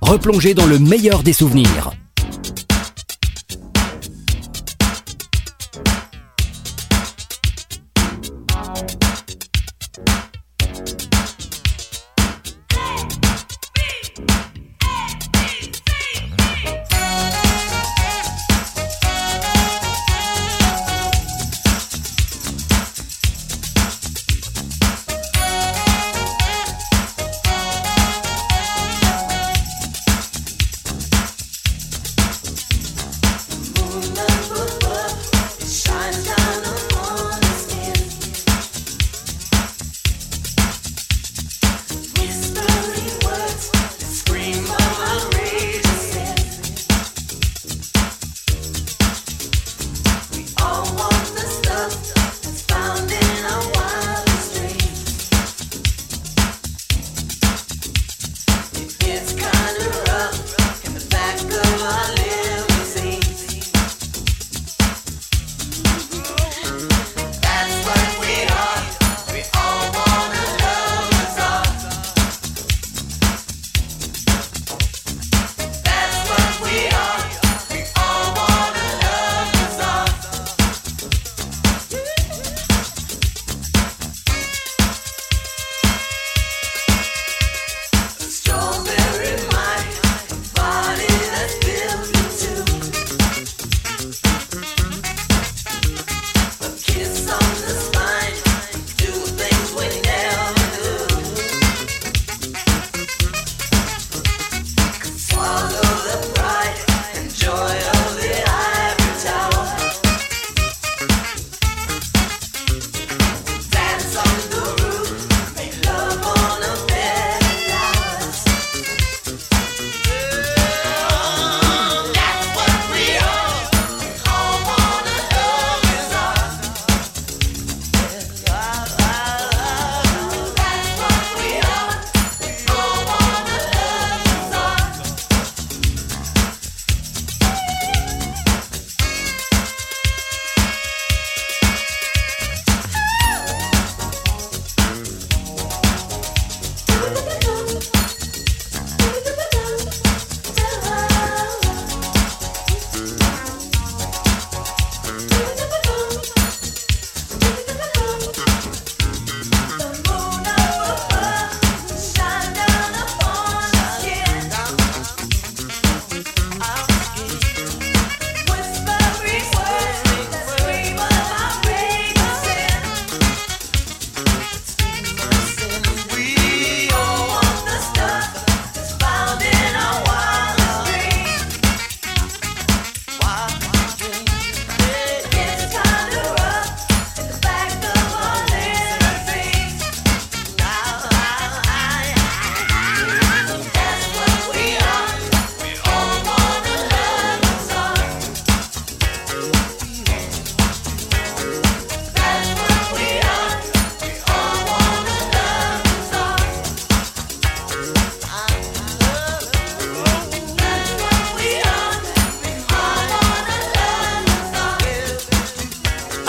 replongez 0.00 0.54
dans 0.54 0.66
le 0.66 0.80
meilleur 0.80 1.22
des 1.22 1.32
souvenirs. 1.32 1.95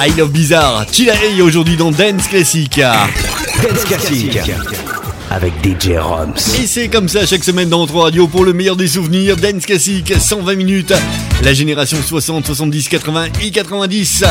I 0.08 0.12
Love 0.18 0.32
Bizarre, 0.32 0.86
Chilaey 0.90 1.42
aujourd'hui 1.42 1.76
dans 1.76 1.92
Dance 1.92 2.30
Classic. 2.30 2.80
Dance 2.80 3.84
Classic. 3.86 4.40
Avec 5.30 5.52
DJ 5.62 5.98
Roms. 5.98 6.34
Et 6.62 6.66
c'est 6.66 6.88
comme 6.88 7.10
ça 7.10 7.26
chaque 7.26 7.44
semaine 7.44 7.68
dans 7.68 7.80
notre 7.80 7.98
radio 7.98 8.26
pour 8.26 8.46
le 8.46 8.54
meilleur 8.54 8.78
des 8.78 8.88
souvenirs. 8.88 9.36
Dance 9.36 9.66
Classic, 9.66 10.14
120 10.18 10.56
minutes. 10.56 10.94
La 11.44 11.54
génération 11.54 11.98
60, 12.02 12.46
70, 12.46 12.88
80 12.88 13.26
et 13.44 13.52
90. 13.52 14.24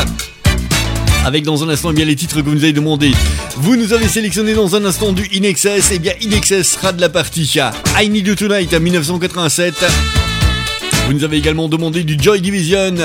Avec 1.25 1.43
dans 1.43 1.63
un 1.63 1.69
instant 1.69 1.91
eh 1.91 1.93
bien 1.93 2.05
les 2.05 2.15
titres 2.15 2.37
que 2.37 2.45
vous 2.45 2.55
nous 2.55 2.63
avez 2.63 2.73
demandé. 2.73 3.11
Vous 3.57 3.75
nous 3.75 3.93
avez 3.93 4.07
sélectionné 4.07 4.55
dans 4.55 4.75
un 4.75 4.83
instant 4.83 5.13
du 5.13 5.27
Inexcess. 5.31 5.91
Et 5.91 5.99
bien 5.99 6.13
Inexcess 6.21 6.71
sera 6.71 6.91
de 6.91 7.01
la 7.01 7.09
partie 7.09 7.59
I 8.01 8.09
Need 8.09 8.25
You 8.25 8.33
Tonight 8.35 8.73
1987. 8.73 9.85
Vous 11.05 11.13
nous 11.13 11.23
avez 11.23 11.37
également 11.37 11.69
demandé 11.69 12.03
du 12.03 12.17
Joy 12.19 12.41
Division. 12.41 12.95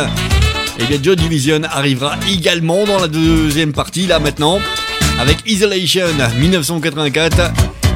Et 0.83 0.87
bien 0.87 0.99
Joy 1.01 1.15
Division 1.15 1.61
arrivera 1.71 2.17
également 2.29 2.85
dans 2.85 2.99
la 2.99 3.07
deuxième 3.07 3.73
partie 3.73 4.09
là 4.09 4.19
maintenant. 4.19 4.59
Avec 5.21 5.39
Isolation 5.47 6.07
1984. 6.41 7.53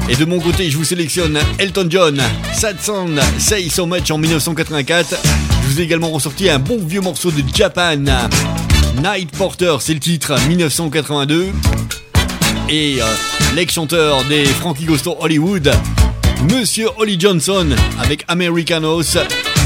Et 0.09 0.15
de 0.15 0.23
mon 0.23 0.39
côté, 0.39 0.69
je 0.69 0.77
vous 0.77 0.85
sélectionne 0.85 1.37
Elton 1.59 1.87
John, 1.89 2.21
Sad 2.53 2.77
Sound, 2.81 3.19
Say 3.39 3.67
So 3.69 3.85
Much 3.85 4.09
en 4.09 4.17
1984. 4.17 5.15
Je 5.63 5.67
vous 5.67 5.81
ai 5.81 5.83
également 5.83 6.09
ressorti 6.09 6.49
un 6.49 6.59
bon 6.59 6.79
vieux 6.85 7.01
morceau 7.01 7.29
de 7.29 7.43
Japan. 7.53 7.97
Night 9.03 9.31
Porter, 9.37 9.75
c'est 9.81 9.93
le 9.93 9.99
titre, 9.99 10.39
1982. 10.47 11.47
Et 12.69 13.01
euh, 13.01 13.05
l'ex-chanteur 13.55 14.23
des 14.25 14.45
Frankie 14.45 14.85
Gosto 14.85 15.17
Hollywood, 15.19 15.73
Monsieur 16.53 16.87
Holly 16.97 17.19
Johnson, 17.19 17.67
avec 17.99 18.23
Americanos, 18.29 19.17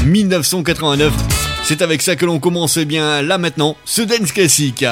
1989. 0.06 1.31
C'est 1.64 1.80
avec 1.80 2.02
ça 2.02 2.16
que 2.16 2.26
l'on 2.26 2.40
commence 2.40 2.76
eh 2.76 2.84
bien 2.84 3.22
là 3.22 3.38
maintenant 3.38 3.76
ce 3.84 4.02
dance 4.02 4.32
classique. 4.32 4.84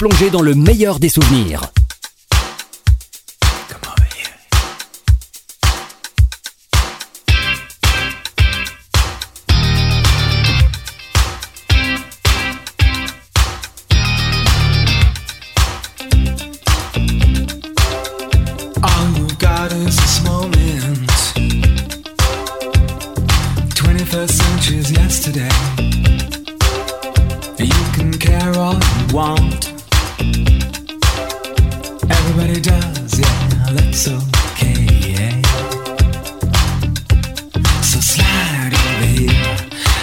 Replongé 0.00 0.30
dans 0.30 0.42
le 0.42 0.54
meilleur 0.54 1.00
des 1.00 1.08
souvenirs. 1.08 1.72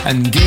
And 0.05 0.31
give 0.31 0.44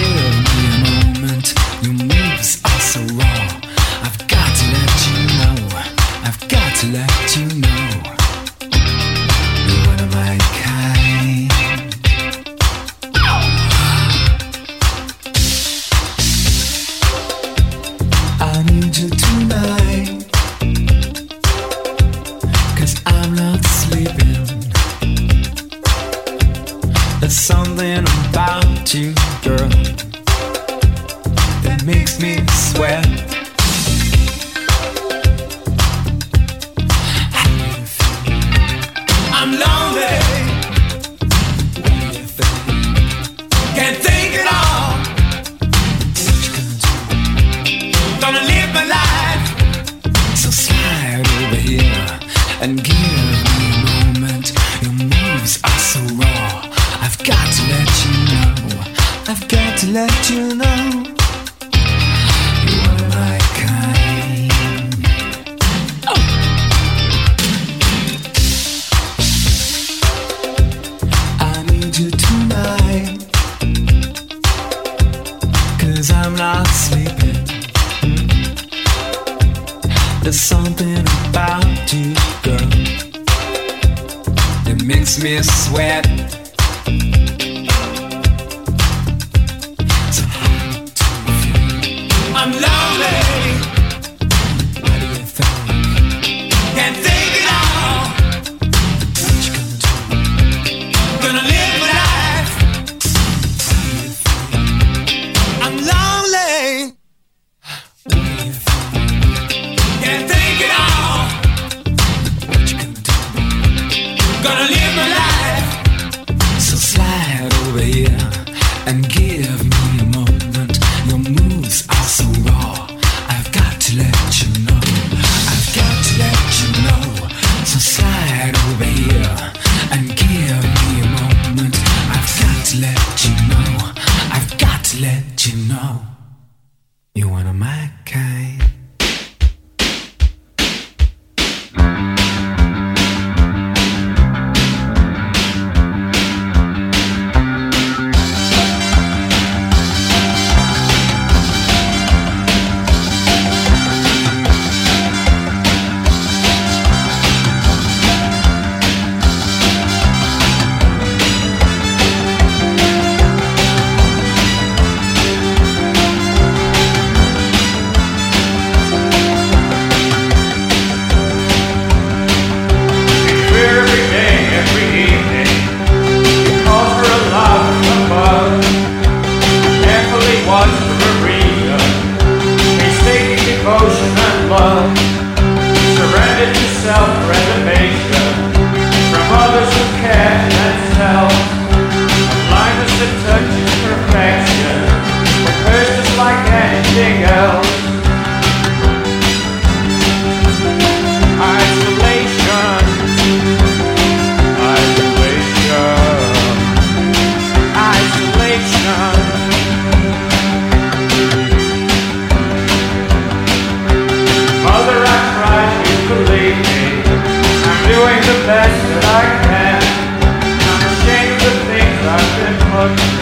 heart. 222.78 223.17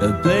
The 0.00 0.39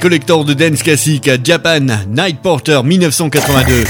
Les 0.00 0.18
de 0.18 0.54
dance 0.54 0.82
classique 0.82 1.28
à 1.28 1.36
Japan, 1.40 1.78
Night 2.08 2.40
Porter 2.42 2.82
1982. 2.82 3.84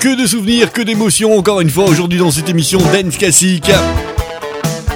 Que 0.00 0.20
de 0.20 0.26
souvenirs, 0.26 0.70
que 0.70 0.82
d'émotions 0.82 1.38
encore 1.38 1.62
une 1.62 1.70
fois 1.70 1.86
aujourd'hui 1.86 2.18
dans 2.18 2.30
cette 2.30 2.50
émission 2.50 2.78
Dance 2.92 3.16
Classique. 3.16 3.70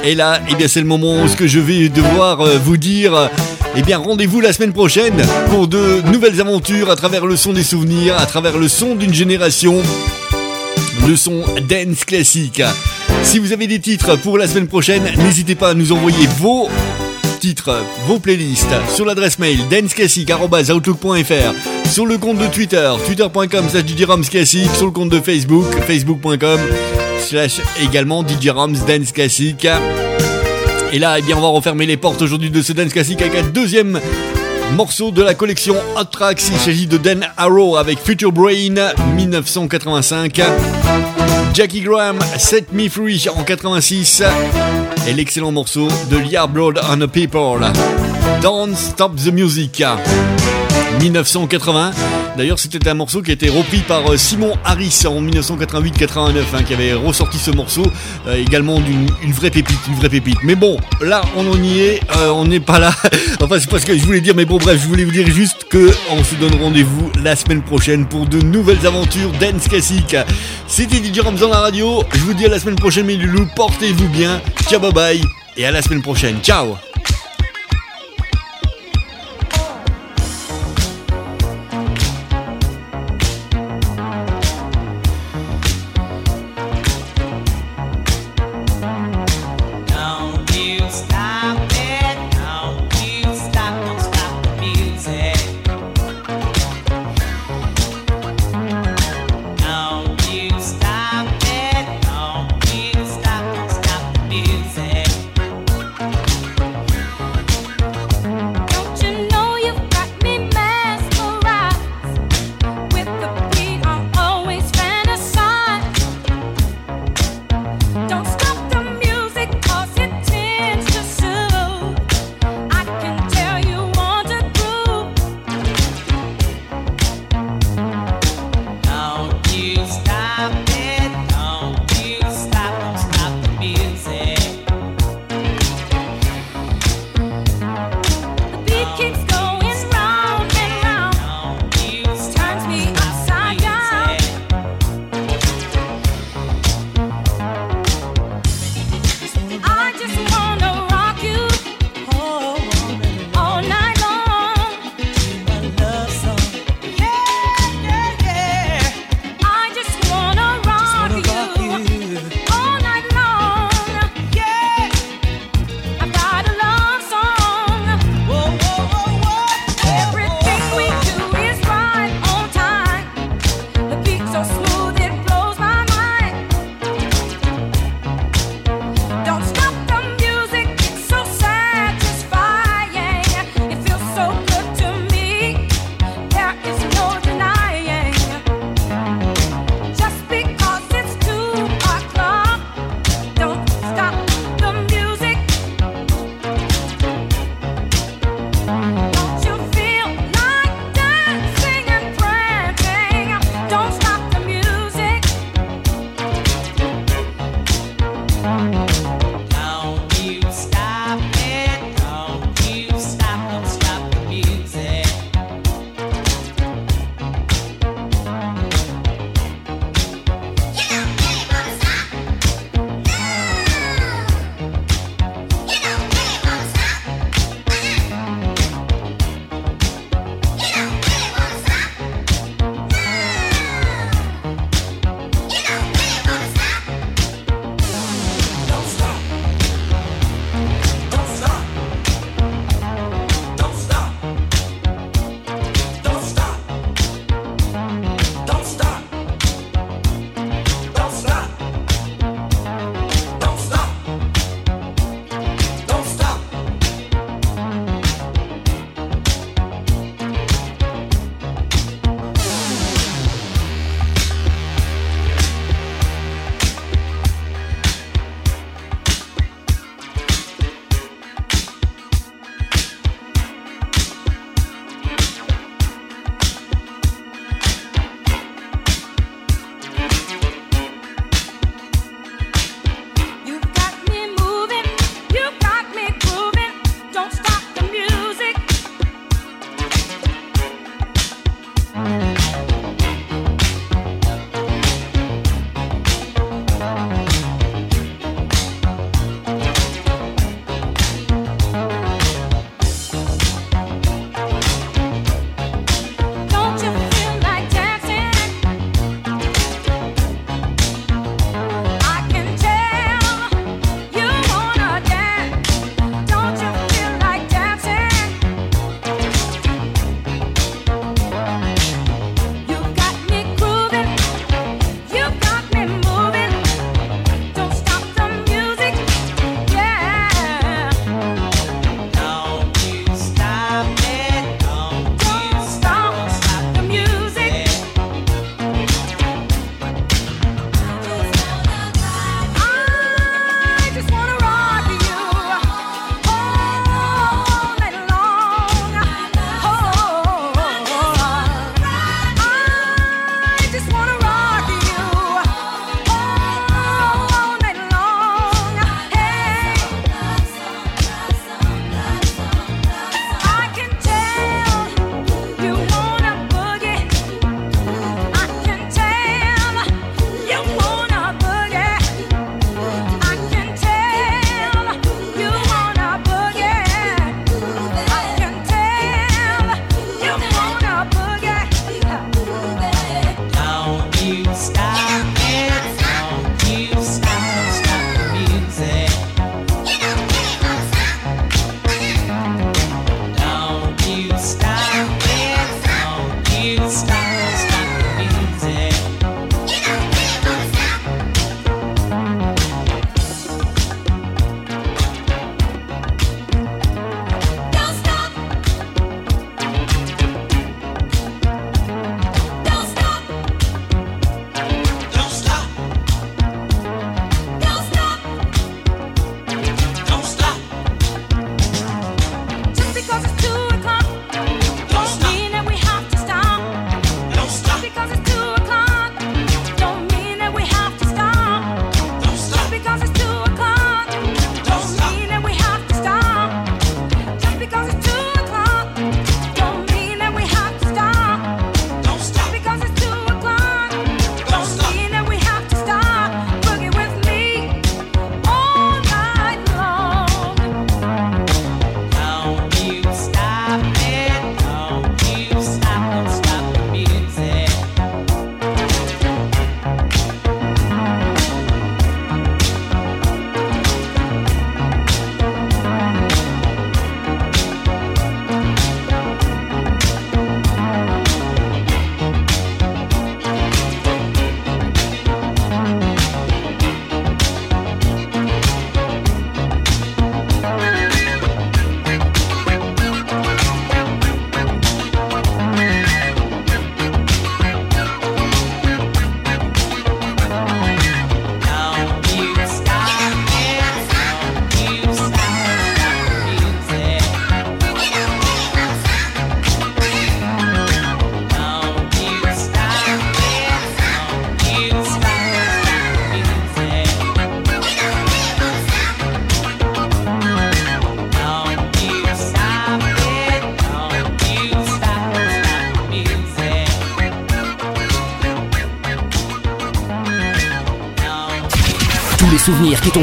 Et 0.04 0.14
là, 0.14 0.42
eh 0.50 0.54
bien 0.54 0.68
c'est 0.68 0.80
le 0.80 0.86
moment 0.86 1.22
où 1.22 1.28
ce 1.28 1.34
que 1.34 1.46
je 1.46 1.58
vais 1.58 1.88
devoir 1.88 2.42
euh, 2.42 2.58
vous 2.62 2.76
dire. 2.76 3.30
Eh 3.74 3.80
bien 3.80 3.96
rendez-vous 3.96 4.42
la 4.42 4.52
semaine 4.52 4.74
prochaine 4.74 5.24
pour 5.48 5.66
de 5.66 6.02
nouvelles 6.12 6.38
aventures 6.42 6.90
à 6.90 6.96
travers 6.96 7.24
le 7.24 7.36
son 7.36 7.54
des 7.54 7.64
souvenirs, 7.64 8.18
à 8.18 8.26
travers 8.26 8.58
le 8.58 8.68
son 8.68 8.96
d'une 8.96 9.14
génération. 9.14 9.82
Le 11.08 11.16
son 11.16 11.42
dance 11.66 12.04
classique. 12.04 12.62
Si 13.22 13.38
vous 13.38 13.52
avez 13.52 13.66
des 13.66 13.80
titres 13.80 14.16
pour 14.16 14.36
la 14.36 14.46
semaine 14.46 14.68
prochaine, 14.68 15.04
n'hésitez 15.16 15.54
pas 15.54 15.70
à 15.70 15.74
nous 15.74 15.92
envoyer 15.92 16.26
vos 16.38 16.68
titres, 17.38 17.82
vos 18.06 18.18
playlists 18.18 18.74
sur 18.94 19.04
l'adresse 19.04 19.38
mail 19.38 19.58
danceclassique.outlook.fr 19.70 21.90
sur 21.90 22.06
le 22.06 22.18
compte 22.18 22.38
de 22.38 22.46
Twitter, 22.46 22.90
twitter.com 23.06 23.68
slash 23.68 23.84
sur 24.74 24.86
le 24.86 24.92
compte 24.92 25.10
de 25.10 25.20
Facebook, 25.20 25.66
facebook.com 25.86 26.60
slash 27.20 27.60
également 27.82 28.24
DJRoms 28.26 28.74
Dance. 28.86 29.12
Et 30.92 30.98
là, 30.98 31.18
eh 31.18 31.22
bien, 31.22 31.36
on 31.36 31.40
va 31.40 31.48
refermer 31.48 31.86
les 31.86 31.96
portes 31.96 32.22
aujourd'hui 32.22 32.50
de 32.50 32.62
ce 32.62 32.72
Dance 32.72 32.92
Classique 32.92 33.20
avec 33.20 33.34
la 33.34 33.42
deuxième 33.42 34.00
Morceau 34.74 35.10
de 35.10 35.22
la 35.22 35.34
collection 35.34 35.76
Hot 35.96 36.04
Tracks, 36.04 36.42
il 36.48 36.58
s'agit 36.58 36.86
de 36.86 36.98
Dan 36.98 37.26
Arrow 37.36 37.76
avec 37.76 37.98
Future 37.98 38.32
Brain 38.32 38.92
1985. 39.14 40.40
Jackie 41.56 41.80
Graham, 41.80 42.18
Set 42.36 42.70
Me 42.74 42.90
Free 42.90 43.30
en 43.34 43.42
86. 43.42 44.22
Et 45.08 45.14
l'excellent 45.14 45.52
morceau 45.52 45.88
de 46.10 46.18
Lia 46.18 46.46
Blood 46.46 46.78
on 46.86 47.00
a 47.00 47.08
People. 47.08 47.66
Don't 48.42 48.74
Stop 48.76 49.16
the 49.16 49.32
Music 49.32 49.82
1980. 51.00 51.92
D'ailleurs, 52.36 52.58
c'était 52.58 52.88
un 52.88 52.94
morceau 52.94 53.22
qui 53.22 53.30
a 53.30 53.34
été 53.34 53.48
repris 53.48 53.78
par 53.78 54.10
euh, 54.10 54.16
Simon 54.16 54.54
Harris 54.64 55.04
en 55.06 55.22
1988-89, 55.22 56.40
hein, 56.52 56.62
qui 56.62 56.74
avait 56.74 56.92
ressorti 56.92 57.38
ce 57.38 57.50
morceau, 57.50 57.84
euh, 58.26 58.36
également 58.36 58.78
d'une 58.80 59.06
une 59.22 59.32
vraie 59.32 59.50
pépite, 59.50 59.78
une 59.88 59.94
vraie 59.94 60.10
pépite. 60.10 60.38
Mais 60.42 60.54
bon, 60.54 60.76
là, 61.00 61.22
on 61.36 61.50
en 61.50 61.62
y 61.62 61.80
est, 61.80 62.00
euh, 62.16 62.30
on 62.30 62.44
n'est 62.44 62.60
pas 62.60 62.78
là. 62.78 62.92
enfin, 63.40 63.58
c'est 63.58 63.70
pas 63.70 63.78
ce 63.78 63.86
que 63.86 63.96
je 63.96 64.04
voulais 64.04 64.20
dire, 64.20 64.34
mais 64.36 64.44
bon, 64.44 64.58
bref, 64.58 64.80
je 64.82 64.86
voulais 64.86 65.04
vous 65.04 65.12
dire 65.12 65.26
juste 65.26 65.64
que 65.70 65.90
on 66.10 66.22
se 66.22 66.34
donne 66.34 66.54
rendez-vous 66.60 67.10
la 67.22 67.36
semaine 67.36 67.62
prochaine 67.62 68.06
pour 68.06 68.26
de 68.26 68.40
nouvelles 68.40 68.86
aventures 68.86 69.32
dance 69.40 69.68
classique. 69.68 70.16
C'était 70.66 70.96
DJ 70.96 71.20
Rams 71.20 71.36
dans 71.36 71.48
la 71.48 71.60
radio. 71.60 72.02
Je 72.12 72.20
vous 72.20 72.34
dis 72.34 72.44
à 72.44 72.48
la 72.48 72.58
semaine 72.58 72.76
prochaine, 72.76 73.06
mes 73.06 73.16
loulous, 73.16 73.48
portez-vous 73.56 74.08
bien. 74.08 74.40
Ciao, 74.68 74.80
bye 74.80 74.92
bye, 74.92 75.22
et 75.56 75.64
à 75.64 75.70
la 75.70 75.82
semaine 75.82 76.02
prochaine. 76.02 76.38
Ciao. 76.42 76.76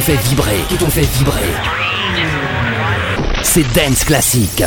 Fait 0.03 0.17
vibrer, 0.17 0.59
qui 0.67 0.75
t'ont 0.75 0.89
fait 0.89 1.07
vibrer. 1.17 1.39
C'est 3.41 3.63
Dance 3.73 4.03
Classique. 4.03 4.61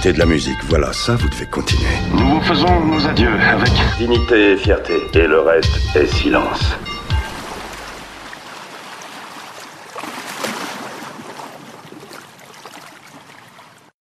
Écouter 0.00 0.12
de 0.14 0.18
la 0.18 0.26
musique. 0.26 0.58
Voilà, 0.68 0.92
ça, 0.92 1.14
vous 1.16 1.28
devez 1.28 1.46
continuer. 1.46 1.84
Nous 2.12 2.26
vous 2.26 2.40
faisons 2.40 2.86
nos 2.86 3.06
adieux 3.06 3.34
avec 3.52 3.70
Dignité 3.98 4.52
et 4.52 4.56
fierté. 4.56 4.94
Et 5.12 5.26
le 5.26 5.40
reste 5.40 5.94
est 5.94 6.06
silence. 6.06 6.74